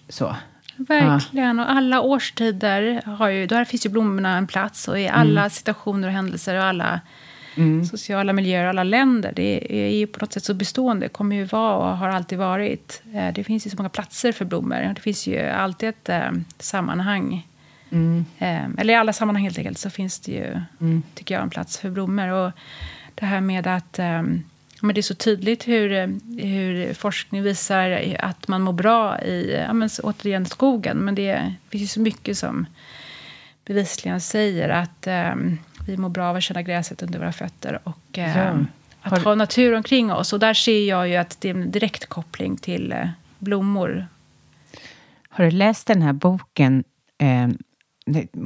[0.09, 0.37] Så.
[0.77, 1.61] Verkligen.
[1.61, 3.47] Och alla årstider har ju...
[3.47, 4.89] Där finns ju blommorna en plats.
[4.89, 7.01] Och i alla situationer och händelser och alla
[7.87, 9.33] sociala miljöer och alla länder.
[9.37, 11.09] Det är ju på något sätt så bestående.
[11.09, 13.03] kommer ju vara och har alltid varit.
[13.15, 14.93] Eh, Det finns ju så många platser för blommor.
[14.95, 17.47] Det finns ju alltid ett eh, sammanhang.
[18.39, 20.61] Eh, eller i alla sammanhang helt enkelt så finns det ju,
[21.15, 22.29] tycker jag, en plats för blommor.
[22.29, 22.53] Och
[23.15, 23.99] det här med att...
[24.83, 25.89] Men det är så tydligt hur,
[26.43, 30.97] hur forskning visar att man mår bra i, ja, men, återigen, skogen.
[30.99, 32.67] Men det finns ju så mycket som
[33.67, 35.35] bevisligen säger att eh,
[35.89, 38.45] vi mår bra av att känna gräset under våra fötter och eh, Ja.
[39.03, 40.32] att Har- ha natur omkring oss.
[40.32, 43.09] Och där ser jag ju att det är en direkt koppling till eh,
[43.39, 44.07] blommor.
[45.28, 46.84] Har du läst den här boken
[47.18, 47.49] eh,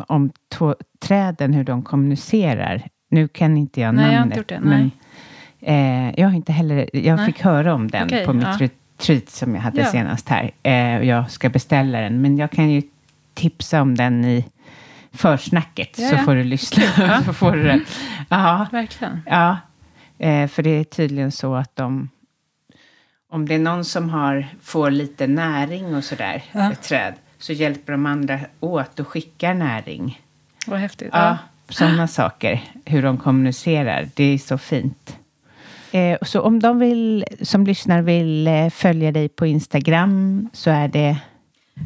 [0.07, 2.83] om två, träden, hur de kommunicerar?
[3.09, 4.13] Nu kan inte jag Nej, namnet.
[4.15, 4.91] jag har inte gjort det, Men,
[6.09, 6.91] eh, jag har inte heller...
[6.93, 7.27] Jag Nej.
[7.27, 8.57] fick höra om den Okej, på mitt ja.
[8.61, 9.87] retreat som jag hade Ja.
[9.87, 10.51] senast här.
[10.63, 12.21] Eh, jag ska beställa den.
[12.21, 12.83] Men jag kan ju
[13.35, 14.45] tipsa om den i
[15.13, 15.99] försnacket.
[15.99, 16.19] Ja, så ja.
[16.19, 17.23] får du lyssna.
[17.27, 17.85] så får du den.
[18.29, 18.67] Ja.
[18.73, 19.23] Verkligen.
[19.27, 19.59] Ja,
[20.19, 22.09] eh, för det är tydligen så att de...
[23.31, 26.73] Om det är någon som har, får lite näring och sådär, Ja.
[26.73, 30.21] ett träd, så hjälper de andra åt och skickar näring.
[30.67, 31.09] Vad häftigt.
[31.13, 31.39] Ja,
[31.69, 32.63] sådana saker.
[32.85, 34.09] Hur de kommunicerar.
[34.15, 35.19] Det är så fint.
[35.93, 40.89] Eh, så om de vill, som lyssnar vill eh, följa dig på Instagram så är
[40.89, 41.17] det...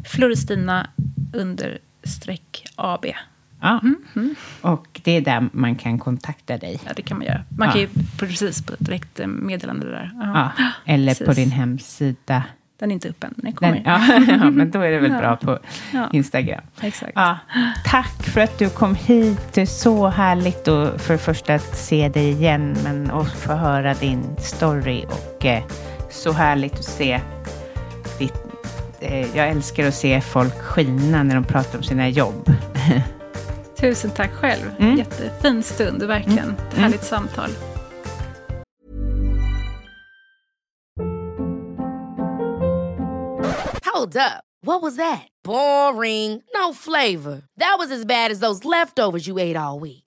[0.05, 0.89] Floristina
[1.33, 1.81] understreck
[2.75, 3.05] AB.
[3.61, 3.79] Ja,
[4.15, 6.79] Mm, och det är där man kan kontakta dig.
[6.85, 7.43] Ja, det kan man göra.
[7.49, 7.71] Man Ja.
[7.71, 10.11] kan ju precis på direkt eh, meddelande där.
[10.15, 10.51] Ja,
[10.85, 11.35] eller på precis.
[11.43, 12.43] din hemsida.
[12.79, 13.73] Den är inte uppe än, men den kommer.
[13.73, 15.59] Den, ja, ja, men då är det väl bra på.
[16.13, 16.61] Instagram.
[16.81, 17.13] Exakt.
[17.85, 19.53] Tack för att du kom hit.
[19.53, 23.53] Det är så härligt att för det första att se dig igen, men också få
[23.53, 25.05] höra din story.
[25.05, 25.63] Och eh,
[26.11, 27.21] så härligt att se
[28.19, 28.33] ditt...
[28.99, 32.53] Eh, jag älskar att se folk skina när de pratar om sina jobb.
[33.79, 34.71] Tusen tack själv.
[34.79, 34.97] Mm.
[34.97, 36.55] Jättefin stund, verkligen.
[36.69, 37.49] Ett härligt samtal.
[43.93, 44.43] Hold up.
[44.61, 45.27] What was that?
[45.43, 46.43] Boring.
[46.53, 47.43] No flavor.
[47.57, 50.06] That was as bad as those leftovers you ate all week.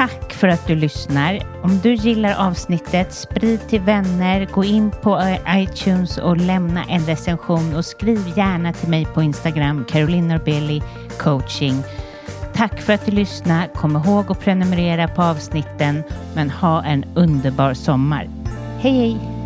[0.00, 1.60] Tack för att du lyssnar.
[1.62, 7.76] Om du gillar avsnittet, sprid till vänner, gå in på iTunes och lämna en recension
[7.76, 10.82] och skriv gärna till mig på Instagram, Caroline Norbelli
[11.18, 11.82] coaching.
[12.54, 13.66] Tack för att du lyssnar.
[13.66, 16.02] Kom ihåg att prenumerera på avsnitten,
[16.34, 18.28] men ha en underbar sommar.
[18.78, 19.39] Hej hej!